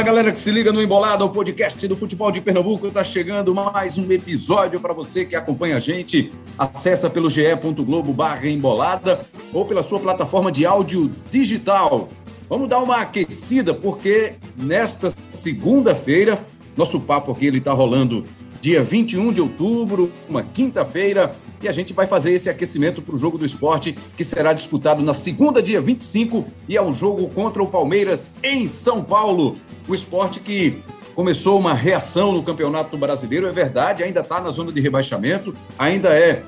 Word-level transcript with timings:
Fala 0.00 0.12
galera 0.12 0.32
que 0.32 0.38
se 0.38 0.50
liga 0.50 0.72
no 0.72 0.82
Embolada, 0.82 1.22
o 1.26 1.28
podcast 1.28 1.86
do 1.86 1.94
futebol 1.94 2.32
de 2.32 2.40
Pernambuco. 2.40 2.86
Está 2.86 3.04
chegando 3.04 3.54
mais 3.54 3.98
um 3.98 4.10
episódio 4.10 4.80
para 4.80 4.94
você 4.94 5.26
que 5.26 5.36
acompanha 5.36 5.76
a 5.76 5.78
gente. 5.78 6.32
Acessa 6.56 7.10
pelo 7.10 7.28
ge.globo 7.28 8.10
barra 8.10 8.48
embolada 8.48 9.20
ou 9.52 9.66
pela 9.66 9.82
sua 9.82 10.00
plataforma 10.00 10.50
de 10.50 10.64
áudio 10.64 11.12
digital. 11.30 12.08
Vamos 12.48 12.66
dar 12.66 12.78
uma 12.78 12.96
aquecida, 12.96 13.74
porque 13.74 14.36
nesta 14.56 15.12
segunda-feira, 15.30 16.42
nosso 16.74 16.98
papo 17.00 17.32
aqui 17.32 17.44
ele 17.44 17.58
está 17.58 17.74
rolando 17.74 18.24
dia 18.58 18.82
21 18.82 19.34
de 19.34 19.42
outubro, 19.42 20.10
uma 20.26 20.42
quinta-feira, 20.42 21.36
e 21.62 21.68
a 21.68 21.72
gente 21.72 21.92
vai 21.92 22.06
fazer 22.06 22.32
esse 22.32 22.48
aquecimento 22.48 23.02
para 23.02 23.14
o 23.14 23.18
jogo 23.18 23.36
do 23.36 23.44
esporte, 23.44 23.96
que 24.16 24.24
será 24.24 24.52
disputado 24.52 25.02
na 25.02 25.12
segunda, 25.12 25.62
dia 25.62 25.80
25, 25.80 26.44
e 26.68 26.76
é 26.76 26.82
um 26.82 26.92
jogo 26.92 27.28
contra 27.28 27.62
o 27.62 27.66
Palmeiras 27.66 28.34
em 28.42 28.68
São 28.68 29.02
Paulo. 29.02 29.56
O 29.86 29.94
esporte 29.94 30.40
que 30.40 30.78
começou 31.14 31.58
uma 31.58 31.74
reação 31.74 32.32
no 32.32 32.42
Campeonato 32.42 32.96
Brasileiro, 32.96 33.46
é 33.46 33.52
verdade, 33.52 34.02
ainda 34.02 34.20
está 34.20 34.40
na 34.40 34.50
zona 34.50 34.72
de 34.72 34.80
rebaixamento, 34.80 35.54
ainda 35.78 36.08
é 36.10 36.42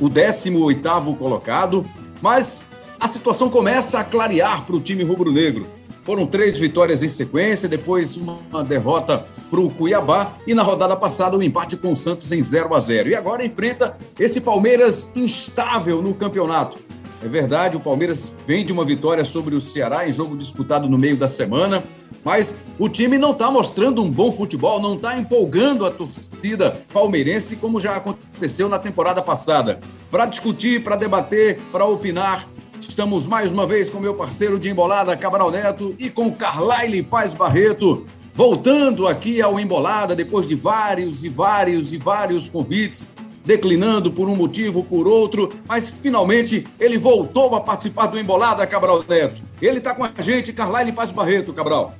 o 0.00 0.08
18º 0.08 1.16
colocado, 1.16 1.86
mas 2.20 2.68
a 2.98 3.06
situação 3.06 3.48
começa 3.48 4.00
a 4.00 4.04
clarear 4.04 4.64
para 4.64 4.74
o 4.74 4.80
time 4.80 5.04
rubro-negro. 5.04 5.66
Foram 6.02 6.26
três 6.26 6.58
vitórias 6.58 7.02
em 7.02 7.08
sequência, 7.08 7.68
depois 7.68 8.16
uma 8.16 8.64
derrota 8.64 9.24
para 9.48 9.60
o 9.60 9.70
Cuiabá 9.70 10.34
e 10.46 10.54
na 10.54 10.62
rodada 10.62 10.96
passada 10.96 11.36
um 11.36 11.42
empate 11.42 11.76
com 11.76 11.92
o 11.92 11.96
Santos 11.96 12.32
em 12.32 12.42
0 12.42 12.74
a 12.74 12.80
0 12.80 13.10
E 13.10 13.14
agora 13.14 13.44
enfrenta 13.44 13.96
esse 14.18 14.40
Palmeiras 14.40 15.12
instável 15.14 16.02
no 16.02 16.12
campeonato. 16.12 16.78
É 17.24 17.28
verdade, 17.28 17.76
o 17.76 17.80
Palmeiras 17.80 18.32
vem 18.44 18.64
de 18.64 18.72
uma 18.72 18.84
vitória 18.84 19.24
sobre 19.24 19.54
o 19.54 19.60
Ceará 19.60 20.08
em 20.08 20.10
jogo 20.10 20.36
disputado 20.36 20.88
no 20.88 20.98
meio 20.98 21.16
da 21.16 21.28
semana, 21.28 21.84
mas 22.24 22.52
o 22.80 22.88
time 22.88 23.16
não 23.16 23.30
está 23.30 23.48
mostrando 23.48 24.02
um 24.02 24.10
bom 24.10 24.32
futebol, 24.32 24.82
não 24.82 24.94
está 24.94 25.16
empolgando 25.16 25.86
a 25.86 25.90
torcida 25.90 26.82
palmeirense 26.92 27.54
como 27.54 27.78
já 27.78 27.94
aconteceu 27.94 28.68
na 28.68 28.78
temporada 28.78 29.22
passada. 29.22 29.78
Para 30.10 30.26
discutir, 30.26 30.82
para 30.82 30.96
debater, 30.96 31.60
para 31.70 31.84
opinar, 31.84 32.48
Estamos 32.88 33.26
mais 33.28 33.50
uma 33.50 33.64
vez 33.64 33.88
com 33.88 34.00
meu 34.00 34.12
parceiro 34.12 34.58
de 34.58 34.68
embolada, 34.68 35.16
Cabral 35.16 35.50
Neto, 35.50 35.94
e 35.98 36.10
com 36.10 36.32
Carlaile 36.32 37.02
Paz 37.02 37.32
Barreto, 37.32 38.04
voltando 38.34 39.06
aqui 39.06 39.40
ao 39.40 39.58
Embolada 39.58 40.16
depois 40.16 40.46
de 40.48 40.54
vários 40.56 41.22
e 41.22 41.28
vários 41.28 41.92
e 41.92 41.96
vários 41.96 42.50
convites, 42.50 43.08
declinando 43.44 44.10
por 44.10 44.28
um 44.28 44.34
motivo, 44.34 44.82
por 44.82 45.06
outro, 45.06 45.52
mas 45.66 45.88
finalmente 45.88 46.66
ele 46.78 46.98
voltou 46.98 47.54
a 47.54 47.60
participar 47.60 48.08
do 48.08 48.18
Embolada, 48.18 48.66
Cabral 48.66 49.04
Neto. 49.08 49.40
Ele 49.60 49.78
está 49.78 49.94
com 49.94 50.04
a 50.04 50.12
gente, 50.18 50.52
Carlaile 50.52 50.92
Paz 50.92 51.12
Barreto, 51.12 51.52
Cabral. 51.52 51.94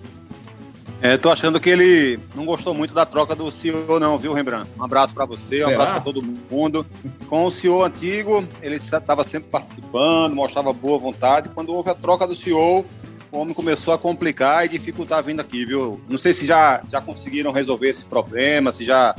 É, 1.05 1.17
tô 1.17 1.31
achando 1.31 1.59
que 1.59 1.69
ele 1.69 2.21
não 2.33 2.45
gostou 2.45 2.73
muito 2.73 2.95
da 2.95 3.05
troca 3.05 3.35
do 3.35 3.51
CEO, 3.51 3.99
não, 3.99 4.17
viu, 4.17 4.33
Rembrandt? 4.33 4.71
Um 4.79 4.85
abraço 4.85 5.13
para 5.13 5.25
você, 5.25 5.65
um 5.65 5.69
Será? 5.69 5.83
abraço 5.83 5.93
para 5.95 6.01
todo 6.01 6.23
mundo. 6.23 6.87
Com 7.27 7.45
o 7.45 7.51
CEO 7.51 7.83
antigo, 7.83 8.47
ele 8.63 8.77
estava 8.77 9.25
sempre 9.25 9.51
participando, 9.51 10.37
mostrava 10.37 10.73
boa 10.73 11.01
vontade. 11.01 11.49
Quando 11.49 11.75
houve 11.75 11.91
a 11.91 11.95
troca 11.95 12.25
do 12.25 12.37
CEO, 12.37 12.87
o 13.33 13.37
homem 13.37 13.53
começou 13.53 13.93
a 13.93 13.99
complicar 13.99 14.65
e 14.65 14.69
dificultar 14.69 15.25
vindo 15.25 15.41
aqui, 15.41 15.67
viu? 15.67 16.01
Não 16.09 16.17
sei 16.17 16.33
se 16.33 16.47
já, 16.47 16.81
já 16.89 17.01
conseguiram 17.01 17.51
resolver 17.51 17.89
esse 17.89 18.05
problema, 18.05 18.71
se 18.71 18.85
já, 18.85 19.13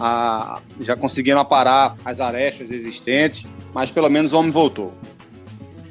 a, 0.00 0.60
já 0.80 0.96
conseguiram 0.96 1.38
aparar 1.38 1.96
as 2.04 2.18
arestas 2.18 2.72
existentes, 2.72 3.46
mas 3.72 3.92
pelo 3.92 4.10
menos 4.10 4.32
o 4.32 4.40
homem 4.40 4.50
voltou. 4.50 4.92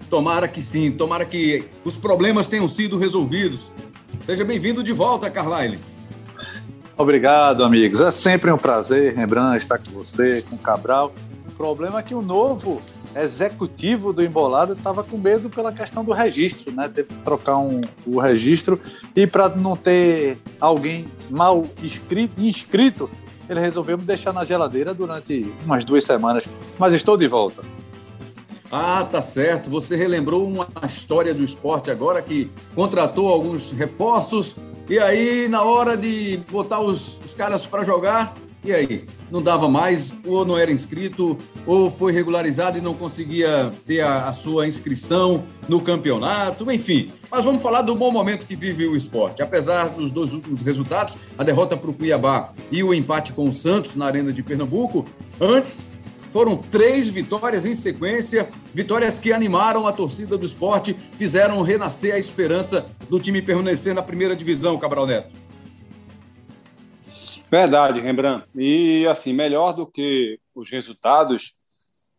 Tomara 0.10 0.46
que 0.46 0.62
sim, 0.62 0.92
tomara 0.92 1.24
que 1.24 1.64
os 1.86 1.96
problemas 1.96 2.50
tenham 2.50 2.68
sido 2.68 2.98
resolvidos. 2.98 3.72
Seja 4.28 4.44
bem-vindo 4.44 4.84
de 4.84 4.92
volta, 4.92 5.32
Carlyle. 5.32 5.80
Obrigado, 6.98 7.64
amigos. 7.64 8.02
É 8.02 8.12
sempre 8.12 8.52
um 8.52 8.58
prazer, 8.58 9.16
Rembrandt, 9.16 9.56
estar 9.56 9.78
com 9.78 9.92
você, 9.92 10.42
com 10.42 10.58
o 10.58 10.60
Cabral. 10.60 11.14
O 11.48 11.52
problema 11.52 12.00
é 12.00 12.04
que 12.04 12.14
o 12.14 12.22
novo 12.22 12.82
executivo 13.16 14.12
do 14.12 14.22
Embolada 14.22 14.74
estava 14.74 15.02
com 15.02 15.18
medo 15.18 15.50
pela 15.50 15.72
questão 15.72 16.04
do 16.04 16.12
registro, 16.12 16.74
né? 16.74 16.92
Teve 16.94 17.08
que 17.08 17.24
trocar 17.24 17.58
um, 17.58 17.80
o 18.06 18.20
registro 18.20 18.78
e 19.16 19.26
para 19.26 19.48
não 19.48 19.78
ter 19.78 20.38
alguém 20.60 21.08
mal 21.30 21.66
inscrito, 21.82 22.34
inscrito, 22.38 23.10
ele 23.50 23.62
resolveu 23.62 23.98
me 23.98 24.04
deixar 24.04 24.34
na 24.34 24.44
geladeira 24.44 24.94
durante 24.94 25.50
umas 25.64 25.86
duas 25.86 26.04
semanas. 26.04 26.44
Mas 26.78 26.94
estou 26.94 27.16
de 27.16 27.30
volta. 27.30 27.64
Ah, 28.72 29.08
tá 29.10 29.22
certo. 29.22 29.70
Você 29.70 29.96
relembrou 29.96 30.48
uma 30.48 30.68
história 30.86 31.34
do 31.34 31.44
esporte 31.44 31.90
agora 31.90 32.22
que 32.22 32.52
contratou 32.76 33.30
alguns 33.30 33.72
reforços 33.72 34.56
e 34.90 35.00
aí 35.00 35.48
na 35.50 35.64
hora 35.64 35.98
de 35.98 36.40
botar 36.50 36.80
os, 36.80 37.20
os 37.26 37.34
caras 37.34 37.66
para 37.66 37.84
jogar, 37.84 38.34
e 38.64 38.74
aí? 38.74 39.06
Não 39.30 39.42
dava 39.42 39.68
mais, 39.68 40.14
ou 40.26 40.46
não 40.46 40.58
era 40.58 40.72
inscrito, 40.72 41.38
ou 41.66 41.92
foi 41.92 42.14
regularizado 42.14 42.78
e 42.78 42.82
não 42.82 42.94
conseguia 42.94 43.72
ter 43.86 44.02
a, 44.02 44.30
a 44.30 44.34
sua 44.34 44.66
inscrição 44.66 45.44
no 45.68 45.82
campeonato, 45.82 46.70
enfim. 46.72 47.12
Mas 47.30 47.44
vamos 47.44 47.62
falar 47.62 47.82
do 47.82 47.96
bom 47.96 48.12
momento 48.12 48.46
que 48.46 48.56
vive 48.56 48.86
o 48.88 48.96
esporte. 48.96 49.42
Apesar 49.42 49.90
dos 49.90 50.10
dois 50.10 50.32
últimos 50.32 50.62
resultados, 50.62 51.18
a 51.38 51.44
derrota 51.44 51.76
para 51.76 51.90
o 51.90 51.94
Cuiabá 51.94 52.54
e 52.72 52.82
o 52.82 52.94
empate 52.94 53.34
com 53.34 53.48
o 53.50 53.54
Santos 53.54 53.96
na 53.98 54.06
Arena 54.06 54.32
de 54.32 54.42
Pernambuco, 54.42 55.06
antes 55.40 56.00
foram 56.32 56.58
três 56.58 57.08
vitórias 57.08 57.66
em 57.66 57.74
sequência, 57.74 58.50
vitórias 58.74 59.18
que 59.18 59.32
animaram 59.32 59.88
a 59.88 59.94
torcida 59.94 60.38
do 60.38 60.46
esporte, 60.46 60.94
fizeram 61.18 61.62
renascer 61.62 62.14
a 62.14 62.20
esperança 62.20 62.86
do 63.10 63.20
time 63.20 63.42
permanecer 63.42 63.94
na 63.94 64.02
primeira 64.02 64.36
divisão, 64.36 64.78
Cabral 64.78 65.08
Neto. 65.08 65.32
Verdade, 67.50 68.02
Rembrandt. 68.02 68.46
E 68.56 69.08
assim, 69.08 69.32
melhor 69.32 69.72
do 69.72 69.88
que 69.88 70.40
os 70.54 70.70
resultados, 70.70 71.54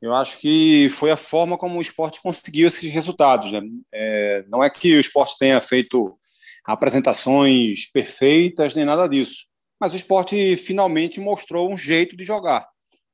eu 0.00 0.14
acho 0.14 0.38
que 0.38 0.88
foi 0.90 1.10
a 1.10 1.16
forma 1.16 1.58
como 1.58 1.78
o 1.78 1.82
esporte 1.82 2.20
conseguiu 2.22 2.68
esses 2.68 2.90
resultados. 2.90 3.52
Né? 3.52 3.60
É, 3.92 4.44
não 4.48 4.64
é 4.64 4.70
que 4.70 4.96
o 4.96 5.00
esporte 5.00 5.36
tenha 5.38 5.60
feito 5.60 6.18
apresentações 6.64 7.90
perfeitas 7.92 8.74
nem 8.74 8.84
nada 8.84 9.06
disso, 9.06 9.46
mas 9.80 9.92
o 9.92 9.96
esporte 9.96 10.56
finalmente 10.56 11.20
mostrou 11.20 11.70
um 11.70 11.76
jeito 11.76 12.16
de 12.16 12.24
jogar 12.24 12.66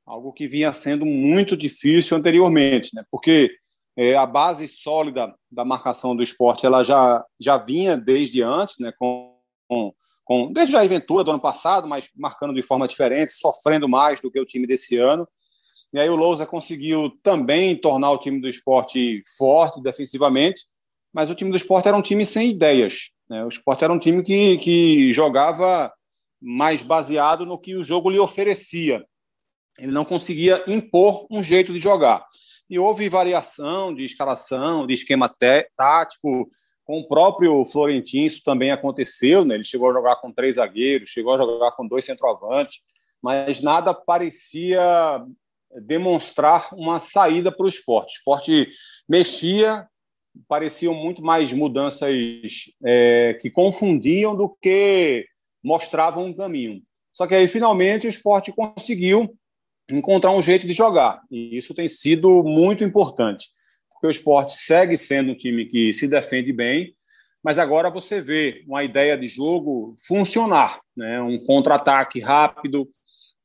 algo 0.05 0.31
que 0.31 0.47
vinha 0.47 0.71
sendo 0.71 1.05
muito 1.05 1.57
difícil 1.57 2.15
anteriormente, 2.15 2.93
né? 2.93 3.03
porque 3.09 3.51
é, 3.97 4.15
a 4.15 4.25
base 4.25 4.67
sólida 4.67 5.33
da 5.51 5.65
marcação 5.65 6.15
do 6.15 6.21
esporte 6.21 6.65
ela 6.65 6.83
já, 6.83 7.23
já 7.39 7.57
vinha 7.57 7.97
desde 7.97 8.41
antes, 8.43 8.77
né? 8.79 8.93
com, 8.99 9.35
com, 9.67 9.93
com 10.23 10.51
desde 10.51 10.75
a 10.75 10.81
aventura 10.81 11.23
do 11.23 11.31
ano 11.31 11.39
passado, 11.39 11.87
mas 11.87 12.09
marcando 12.15 12.53
de 12.53 12.61
forma 12.61 12.87
diferente, 12.87 13.33
sofrendo 13.33 13.89
mais 13.89 14.21
do 14.21 14.29
que 14.29 14.39
o 14.39 14.45
time 14.45 14.67
desse 14.67 14.97
ano. 14.97 15.27
E 15.91 15.99
aí 15.99 16.09
o 16.09 16.15
Lousa 16.15 16.45
conseguiu 16.45 17.09
também 17.23 17.75
tornar 17.75 18.11
o 18.11 18.17
time 18.17 18.39
do 18.41 18.49
esporte 18.49 19.23
forte 19.37 19.81
defensivamente, 19.81 20.65
mas 21.13 21.29
o 21.29 21.35
time 21.35 21.49
do 21.49 21.57
esporte 21.57 21.87
era 21.87 21.95
um 21.95 22.01
time 22.01 22.25
sem 22.25 22.49
ideias. 22.49 23.11
Né? 23.29 23.43
O 23.45 23.47
esporte 23.47 23.83
era 23.83 23.93
um 23.93 23.99
time 23.99 24.21
que, 24.21 24.57
que 24.57 25.13
jogava 25.13 25.91
mais 26.41 26.83
baseado 26.83 27.45
no 27.45 27.57
que 27.57 27.75
o 27.75 27.83
jogo 27.83 28.09
lhe 28.09 28.19
oferecia 28.19 29.05
ele 29.79 29.91
não 29.91 30.05
conseguia 30.05 30.63
impor 30.67 31.27
um 31.29 31.43
jeito 31.43 31.73
de 31.73 31.79
jogar. 31.79 32.25
E 32.69 32.79
houve 32.79 33.09
variação 33.09 33.93
de 33.93 34.03
escalação, 34.03 34.87
de 34.87 34.93
esquema 34.93 35.29
tático, 35.75 36.47
com 36.83 36.99
o 36.99 37.07
próprio 37.07 37.65
Florentino, 37.65 38.27
isso 38.27 38.43
também 38.43 38.71
aconteceu, 38.71 39.43
né? 39.43 39.55
ele 39.55 39.65
chegou 39.65 39.89
a 39.89 39.93
jogar 39.93 40.17
com 40.17 40.31
três 40.31 40.55
zagueiros, 40.55 41.09
chegou 41.09 41.33
a 41.33 41.37
jogar 41.37 41.71
com 41.71 41.87
dois 41.87 42.05
centroavantes, 42.05 42.81
mas 43.21 43.61
nada 43.61 43.93
parecia 43.93 44.79
demonstrar 45.81 46.69
uma 46.73 46.99
saída 46.99 47.51
para 47.51 47.65
o 47.65 47.69
esporte. 47.69 48.13
O 48.13 48.17
esporte 48.17 48.69
mexia, 49.09 49.87
pareciam 50.47 50.93
muito 50.93 51.23
mais 51.23 51.51
mudanças 51.51 52.15
é, 52.83 53.37
que 53.41 53.49
confundiam 53.49 54.35
do 54.35 54.55
que 54.61 55.25
mostravam 55.63 56.25
um 56.25 56.33
caminho. 56.33 56.83
Só 57.11 57.25
que 57.25 57.33
aí, 57.33 57.47
finalmente, 57.47 58.05
o 58.05 58.09
esporte 58.09 58.51
conseguiu 58.51 59.35
encontrar 59.91 60.31
um 60.31 60.41
jeito 60.41 60.65
de 60.65 60.73
jogar. 60.73 61.21
E 61.29 61.57
isso 61.57 61.73
tem 61.73 61.87
sido 61.87 62.43
muito 62.43 62.83
importante, 62.83 63.49
porque 63.89 64.07
o 64.07 64.11
esporte 64.11 64.53
segue 64.53 64.97
sendo 64.97 65.31
um 65.31 65.37
time 65.37 65.65
que 65.65 65.93
se 65.93 66.07
defende 66.07 66.51
bem, 66.51 66.95
mas 67.43 67.59
agora 67.59 67.91
você 67.91 68.21
vê 68.21 68.63
uma 68.67 68.83
ideia 68.83 69.17
de 69.17 69.27
jogo 69.27 69.95
funcionar, 69.99 70.81
né? 70.97 71.21
um 71.21 71.37
contra-ataque 71.43 72.19
rápido, 72.19 72.89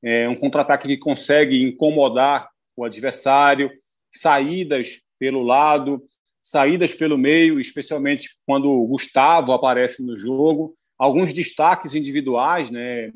é, 0.02 0.28
um 0.28 0.34
contra-ataque 0.34 0.88
que 0.88 0.96
consegue 0.96 1.62
incomodar 1.62 2.48
o 2.74 2.84
adversário, 2.84 3.70
saídas 4.10 5.00
pelo 5.18 5.42
lado, 5.42 6.02
saídas 6.42 6.94
pelo 6.94 7.18
meio, 7.18 7.60
especialmente 7.60 8.30
quando 8.46 8.70
o 8.70 8.86
Gustavo 8.86 9.52
aparece 9.52 10.02
no 10.02 10.16
jogo, 10.16 10.74
alguns 10.98 11.32
destaques 11.32 11.94
individuais, 11.94 12.70
né? 12.70 13.12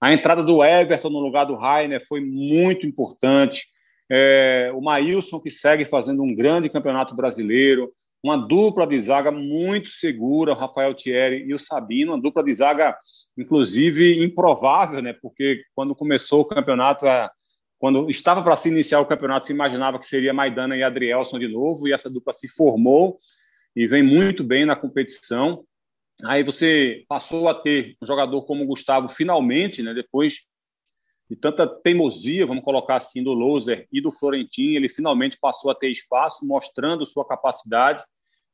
A 0.00 0.12
entrada 0.12 0.42
do 0.42 0.62
Everton 0.62 1.10
no 1.10 1.18
lugar 1.18 1.44
do 1.44 1.56
Rainer 1.56 2.04
foi 2.06 2.20
muito 2.20 2.86
importante. 2.86 3.66
É, 4.10 4.70
o 4.74 4.80
Maílson, 4.80 5.40
que 5.40 5.50
segue 5.50 5.84
fazendo 5.84 6.22
um 6.22 6.34
grande 6.34 6.70
campeonato 6.70 7.14
brasileiro. 7.14 7.92
uma 8.22 8.36
dupla 8.36 8.86
de 8.86 8.98
zaga 8.98 9.30
muito 9.30 9.88
segura, 9.88 10.52
o 10.52 10.56
Rafael 10.56 10.94
Thierry 10.94 11.44
e 11.46 11.54
o 11.54 11.58
Sabino, 11.58 12.12
uma 12.12 12.20
dupla 12.20 12.42
de 12.42 12.54
zaga, 12.54 12.96
inclusive, 13.36 14.24
improvável, 14.24 15.00
né? 15.00 15.12
Porque 15.12 15.62
quando 15.74 15.94
começou 15.94 16.40
o 16.40 16.44
campeonato, 16.44 17.04
quando 17.78 18.10
estava 18.10 18.42
para 18.42 18.56
se 18.56 18.68
iniciar 18.68 19.00
o 19.00 19.06
campeonato, 19.06 19.46
se 19.46 19.52
imaginava 19.52 19.98
que 19.98 20.06
seria 20.06 20.32
Maidana 20.32 20.76
e 20.76 20.82
Adrielson 20.82 21.38
de 21.38 21.48
novo, 21.48 21.86
e 21.86 21.92
essa 21.92 22.10
dupla 22.10 22.32
se 22.32 22.48
formou 22.48 23.18
e 23.74 23.86
vem 23.86 24.02
muito 24.02 24.42
bem 24.42 24.66
na 24.66 24.74
competição. 24.74 25.64
Aí 26.24 26.42
você 26.42 27.04
passou 27.08 27.48
a 27.48 27.54
ter 27.54 27.96
um 28.02 28.06
jogador 28.06 28.42
como 28.42 28.64
o 28.64 28.66
Gustavo, 28.66 29.08
finalmente, 29.08 29.82
né? 29.82 29.94
Depois 29.94 30.46
de 31.30 31.36
tanta 31.36 31.66
teimosia, 31.66 32.46
vamos 32.46 32.64
colocar 32.64 32.94
assim, 32.96 33.22
do 33.22 33.32
Loser 33.32 33.86
e 33.92 34.00
do 34.00 34.10
Florentino, 34.10 34.76
ele 34.76 34.88
finalmente 34.88 35.38
passou 35.38 35.70
a 35.70 35.74
ter 35.74 35.90
espaço, 35.90 36.46
mostrando 36.46 37.04
sua 37.04 37.26
capacidade, 37.26 38.02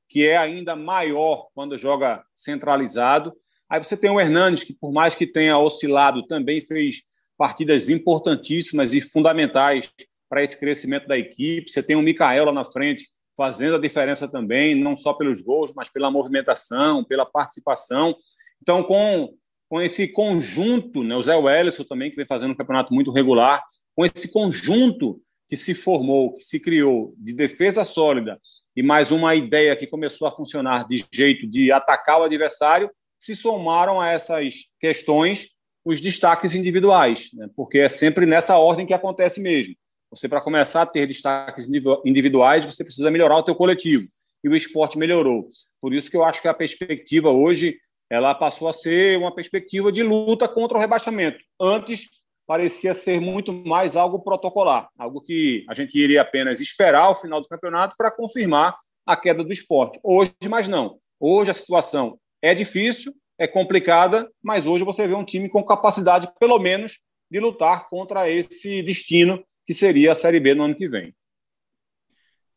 que 0.09 0.27
é 0.27 0.37
ainda 0.37 0.75
maior 0.75 1.49
quando 1.55 1.79
joga 1.79 2.23
centralizado. 2.35 3.33
Aí 3.69 3.83
você 3.83 3.97
tem 3.97 4.11
o 4.11 4.21
Hernandes, 4.21 4.65
que 4.65 4.75
por 4.75 4.93
mais 4.93 5.15
que 5.15 5.27
tenha 5.27 5.57
oscilado, 5.57 6.27
também 6.27 6.61
fez 6.61 7.03
partidas 7.37 7.89
importantíssimas 7.89 8.93
e 8.93 9.01
fundamentais 9.01 9.91
para 10.29 10.43
esse 10.43 10.59
crescimento 10.59 11.07
da 11.07 11.17
equipe. 11.17 11.71
Você 11.71 11.83
tem 11.83 11.97
o 11.97 12.03
Mikael 12.03 12.47
lá 12.47 12.53
na 12.53 12.65
frente, 12.65 13.09
fazendo 13.37 13.77
a 13.77 13.81
diferença 13.81 14.29
também, 14.29 14.75
não 14.75 14.97
só 14.97 15.13
pelos 15.13 15.41
gols, 15.41 15.73
mas 15.75 15.89
pela 15.89 16.11
movimentação, 16.11 17.05
pela 17.05 17.27
participação. 17.27 18.17
Então, 18.63 18.83
com 18.83 19.35
com 19.75 19.81
esse 19.83 20.07
conjunto, 20.07 21.03
né, 21.03 21.17
o 21.17 21.23
Zé 21.23 21.35
Wellison 21.35 21.83
também, 21.83 22.09
que 22.09 22.17
vem 22.17 22.27
fazendo 22.29 22.53
um 22.53 22.57
campeonato 22.57 22.95
muito 22.95 23.11
regular, 23.11 23.61
com 23.97 24.05
esse 24.05 24.33
conjunto 24.33 25.21
que 25.49 25.57
se 25.57 25.75
formou, 25.75 26.37
que 26.37 26.45
se 26.45 26.61
criou 26.61 27.13
de 27.19 27.33
defesa 27.33 27.83
sólida 27.83 28.41
e 28.77 28.83
mais 28.83 29.11
uma 29.11 29.35
ideia 29.35 29.75
que 29.75 29.87
começou 29.87 30.29
a 30.29 30.31
funcionar 30.31 30.87
de 30.87 31.05
jeito 31.13 31.47
de 31.47 31.73
atacar 31.73 32.21
o 32.21 32.25
adversário, 32.25 32.91
se 33.19 33.35
somaram 33.35 34.01
a 34.01 34.09
essas 34.11 34.69
questões 34.79 35.51
os 35.85 36.01
destaques 36.01 36.55
individuais, 36.55 37.31
né? 37.35 37.49
porque 37.57 37.79
é 37.79 37.89
sempre 37.89 38.27
nessa 38.27 38.57
ordem 38.57 38.87
que 38.87 38.95
acontece 38.95 39.41
mesmo. 39.41 39.75
Você, 40.15 40.29
para 40.29 40.41
começar 40.41 40.83
a 40.83 40.87
ter 40.87 41.09
destaques 41.09 41.67
individuais, 42.05 42.65
você 42.65 42.85
precisa 42.85 43.11
melhorar 43.11 43.39
o 43.39 43.43
teu 43.43 43.55
coletivo. 43.55 44.05
E 44.45 44.49
o 44.49 44.55
esporte 44.55 44.97
melhorou. 44.97 45.49
Por 45.81 45.93
isso 45.93 46.09
que 46.09 46.17
eu 46.17 46.25
acho 46.25 46.41
que 46.41 46.47
a 46.47 46.55
perspectiva 46.55 47.31
hoje 47.31 47.77
ela 48.09 48.33
passou 48.35 48.69
a 48.69 48.73
ser 48.73 49.19
uma 49.19 49.35
perspectiva 49.35 49.91
de 49.91 50.03
luta 50.03 50.47
contra 50.47 50.79
o 50.79 50.81
rebaixamento. 50.81 51.39
Antes, 51.61 52.11
parecia 52.47 52.95
ser 52.95 53.21
muito 53.21 53.53
mais 53.53 53.97
algo 53.97 54.21
protocolar, 54.21 54.89
algo 54.97 55.21
que 55.21 55.65
a 55.69 55.75
gente 55.75 55.99
iria 55.99 56.23
apenas 56.23 56.61
esperar 56.61 57.11
o 57.11 57.17
final 57.17 57.41
do 57.41 57.49
campeonato 57.49 57.97
para 57.97 58.11
confirmar 58.11 58.77
a 59.05 59.17
queda 59.17 59.43
do 59.43 59.53
esporte. 59.53 59.99
Hoje, 60.03 60.33
mas 60.49 60.69
não. 60.69 60.99
Hoje 61.19 61.51
a 61.51 61.55
situação 61.55 62.19
é 62.41 62.55
difícil, 62.55 63.13
é 63.37 63.49
complicada, 63.49 64.31
mas 64.41 64.65
hoje 64.67 64.85
você 64.85 65.09
vê 65.09 65.15
um 65.15 65.25
time 65.25 65.49
com 65.49 65.65
capacidade, 65.65 66.31
pelo 66.39 66.59
menos, 66.61 67.01
de 67.31 67.41
lutar 67.41 67.89
contra 67.89 68.31
esse 68.31 68.83
destino 68.83 69.43
que 69.67 69.75
seria 69.75 70.13
a 70.13 70.15
Série 70.15 70.41
B 70.41 70.55
no 70.55 70.65
ano 70.65 70.77
que 70.77 70.89
vem. 70.89 71.15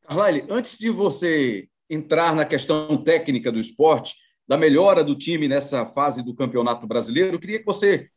Carlyle, 0.07 0.45
antes 0.50 0.77
de 0.77 0.89
você 0.89 1.68
entrar 1.89 2.36
na 2.36 2.45
questão 2.45 2.98
técnica 2.98 3.51
do 3.51 3.59
esporte, 3.59 4.15
da 4.48 4.57
melhora 4.57 5.04
do 5.04 5.15
time 5.15 5.48
nessa 5.48 5.86
fase 5.86 6.24
do 6.24 6.36
Campeonato 6.36 6.88
Brasileiro, 6.88 7.36
eu 7.36 7.39
queria 7.39 7.59
que 7.59 7.65
você 7.65 8.09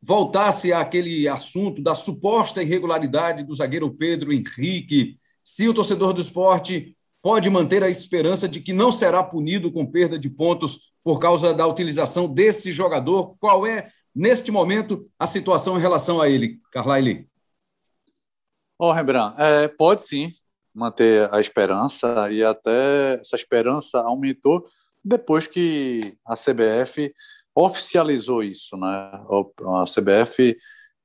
voltasse 0.00 0.72
àquele 0.72 1.26
assunto 1.26 1.82
da 1.82 1.94
suposta 1.94 2.62
irregularidade 2.62 3.42
do 3.42 3.54
zagueiro 3.54 3.92
Pedro 3.92 4.32
Henrique. 4.32 5.16
Se 5.42 5.68
o 5.68 5.74
torcedor 5.74 6.12
do 6.12 6.20
esporte 6.20 6.96
pode 7.20 7.50
manter 7.50 7.82
a 7.82 7.90
esperança 7.90 8.48
de 8.48 8.60
que 8.60 8.72
não 8.72 8.92
será 8.92 9.22
punido 9.22 9.72
com 9.72 9.84
perda 9.84 10.18
de 10.18 10.30
pontos 10.30 10.92
por 11.02 11.18
causa 11.18 11.52
da 11.52 11.66
utilização 11.66 12.32
desse 12.32 12.70
jogador, 12.70 13.36
qual 13.40 13.66
é, 13.66 13.90
neste 14.14 14.52
momento, 14.52 15.10
a 15.18 15.26
situação 15.26 15.76
em 15.76 15.80
relação 15.80 16.20
a 16.20 16.28
ele, 16.28 16.60
Carlyle? 16.70 17.27
Oh, 18.78 18.92
Rembrandt, 18.92 19.34
é, 19.38 19.66
pode 19.66 20.04
sim 20.04 20.32
manter 20.72 21.28
a 21.34 21.40
esperança 21.40 22.30
e 22.30 22.44
até 22.44 23.14
essa 23.14 23.34
esperança 23.34 23.98
aumentou 24.00 24.64
depois 25.04 25.48
que 25.48 26.16
a 26.24 26.34
CBF 26.36 27.12
oficializou 27.54 28.42
isso, 28.42 28.76
né? 28.76 28.86
A 28.86 29.84
CBF, 29.84 30.56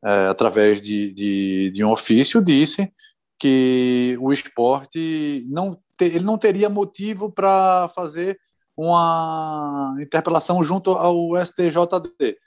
é, 0.05 0.27
através 0.27 0.79
de, 0.79 1.13
de, 1.13 1.71
de, 1.71 1.83
um 1.83 1.91
ofício, 1.91 2.43
disse 2.43 2.93
que 3.39 4.15
o 4.21 4.31
esporte 4.31 5.43
não, 5.49 5.75
te, 5.97 6.05
ele 6.05 6.23
não 6.23 6.37
teria 6.37 6.69
motivo 6.69 7.31
para 7.31 7.89
fazer 7.95 8.39
uma 8.77 9.95
interpelação 9.99 10.63
junto 10.63 10.91
ao 10.91 11.35
STJD. 11.43 12.37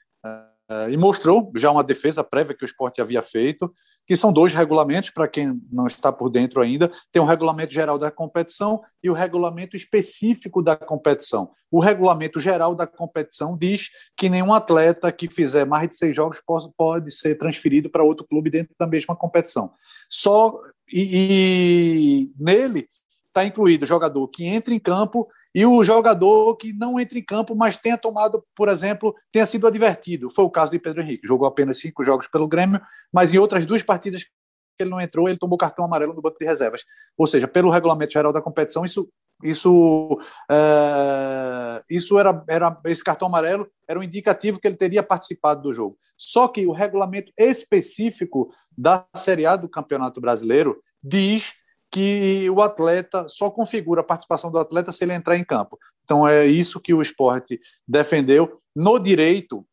É, 0.69 0.91
e 0.91 0.97
mostrou 0.97 1.53
já 1.55 1.71
uma 1.71 1.85
defesa 1.85 2.25
prévia 2.25 2.55
que 2.55 2.65
o 2.65 2.67
esporte 2.67 3.01
havia 3.01 3.23
feito, 3.23 3.73
que 4.05 4.17
são 4.17 4.33
dois 4.33 4.53
regulamentos, 4.53 5.11
para 5.11 5.29
quem 5.29 5.61
não 5.71 5.87
está 5.87 6.13
por 6.13 6.29
dentro 6.29 6.61
ainda, 6.61 6.91
tem 7.13 7.23
o 7.23 7.25
regulamento 7.25 7.73
geral 7.73 7.97
da 7.99 8.11
competição 8.11 8.83
e 9.03 9.09
o 9.09 9.13
regulamento 9.13 9.77
específico 9.77 10.61
da 10.63 10.77
competição. 10.77 11.51
O 11.71 11.79
regulamento 11.79 12.41
geral 12.41 12.75
da 12.75 12.87
competição 12.87 13.57
diz 13.57 13.91
que 14.17 14.29
nenhum 14.29 14.53
atleta 14.53 15.13
que 15.13 15.29
fizer 15.29 15.65
mais 15.65 15.89
de 15.89 15.97
seis 15.97 16.15
jogos 16.17 16.41
pode, 16.45 16.69
pode 16.77 17.11
ser 17.13 17.37
transferido 17.37 17.89
para 17.89 18.03
outro 18.03 18.27
clube 18.27 18.51
dentro 18.51 18.75
da 18.79 18.89
mesma 18.89 19.15
competição. 19.15 19.73
Só 20.09 20.53
e, 20.93 22.31
e 22.33 22.43
nele 22.43 22.89
está 23.29 23.45
incluído 23.45 23.87
jogador 23.87 24.27
que 24.29 24.47
entra 24.47 24.75
em 24.75 24.81
campo 24.81 25.29
e 25.57 25.65
o 25.65 25.83
jogador 25.83 26.55
que 26.57 26.71
não 26.75 27.01
entra 27.01 27.19
em 27.19 27.25
campo, 27.25 27.57
mas 27.57 27.79
tenha 27.79 27.97
tomado, 27.97 28.45
por 28.55 28.69
exemplo, 28.69 29.15
tenha 29.33 29.47
sido 29.47 29.67
advertido. 29.67 30.29
Foi 30.29 30.45
o 30.45 30.51
caso 30.51 30.71
de 30.71 30.79
Pedro 30.79 31.01
Henrique. 31.01 31.27
Jogou 31.27 31.49
apenas 31.49 31.81
cinco 31.81 32.05
jogos 32.05 32.29
pelo 32.29 32.47
Grêmio, 32.47 32.79
mas 33.11 33.33
em 33.33 33.39
outras 33.39 33.65
duas 33.65 33.83
partidas 33.83 34.23
que 34.23 34.31
ele 34.79 34.91
não 34.91 35.01
entrou, 35.01 35.27
ele 35.27 35.39
tomou 35.39 35.57
cartão 35.57 35.87
amarelo 35.87 36.13
no 36.13 36.21
banco 36.21 36.37
de 36.39 36.45
reservas. 36.45 36.83
Ou 37.17 37.27
seja, 37.27 37.49
pelo 37.49 37.71
regulamento 37.71 38.13
geral 38.13 38.35
da 38.35 38.43
competição, 38.43 38.85
isso, 38.85 39.09
isso, 39.43 40.21
é, 40.51 41.83
isso 41.89 42.19
era, 42.19 42.45
era 42.47 42.79
esse 42.85 43.03
cartão 43.03 43.27
amarelo 43.27 43.67
era 43.89 43.99
um 43.99 44.03
indicativo 44.03 44.61
que 44.61 44.69
ele 44.69 44.77
teria 44.77 45.03
participado 45.03 45.63
do 45.63 45.73
jogo. 45.73 45.97
Só 46.19 46.49
que 46.49 46.67
o 46.67 46.73
regulamento 46.73 47.33
específico 47.39 48.53
da 48.77 49.07
Série 49.17 49.47
A 49.47 49.57
do 49.57 49.71
Campeonato 49.71 50.21
Brasileiro 50.21 50.83
diz 51.03 51.55
que 51.97 52.51
o 52.51 52.61
atleta 52.61 53.27
só 53.27 53.49
configura 53.49 54.03
a 54.03 54.05
participação 54.05 54.51
do 54.51 54.59
atleta 54.59 54.93
se 54.93 55.03
ele 55.03 55.15
entrar 55.15 55.35
em 55.35 55.43
campo. 55.43 55.79
Então 56.05 56.29
é 56.29 56.45
isso 56.47 56.79
que 56.79 56.93
o 56.93 57.01
esporte 57.01 57.59
defendeu 57.89 58.61
no 58.75 58.99
direito. 58.99 59.67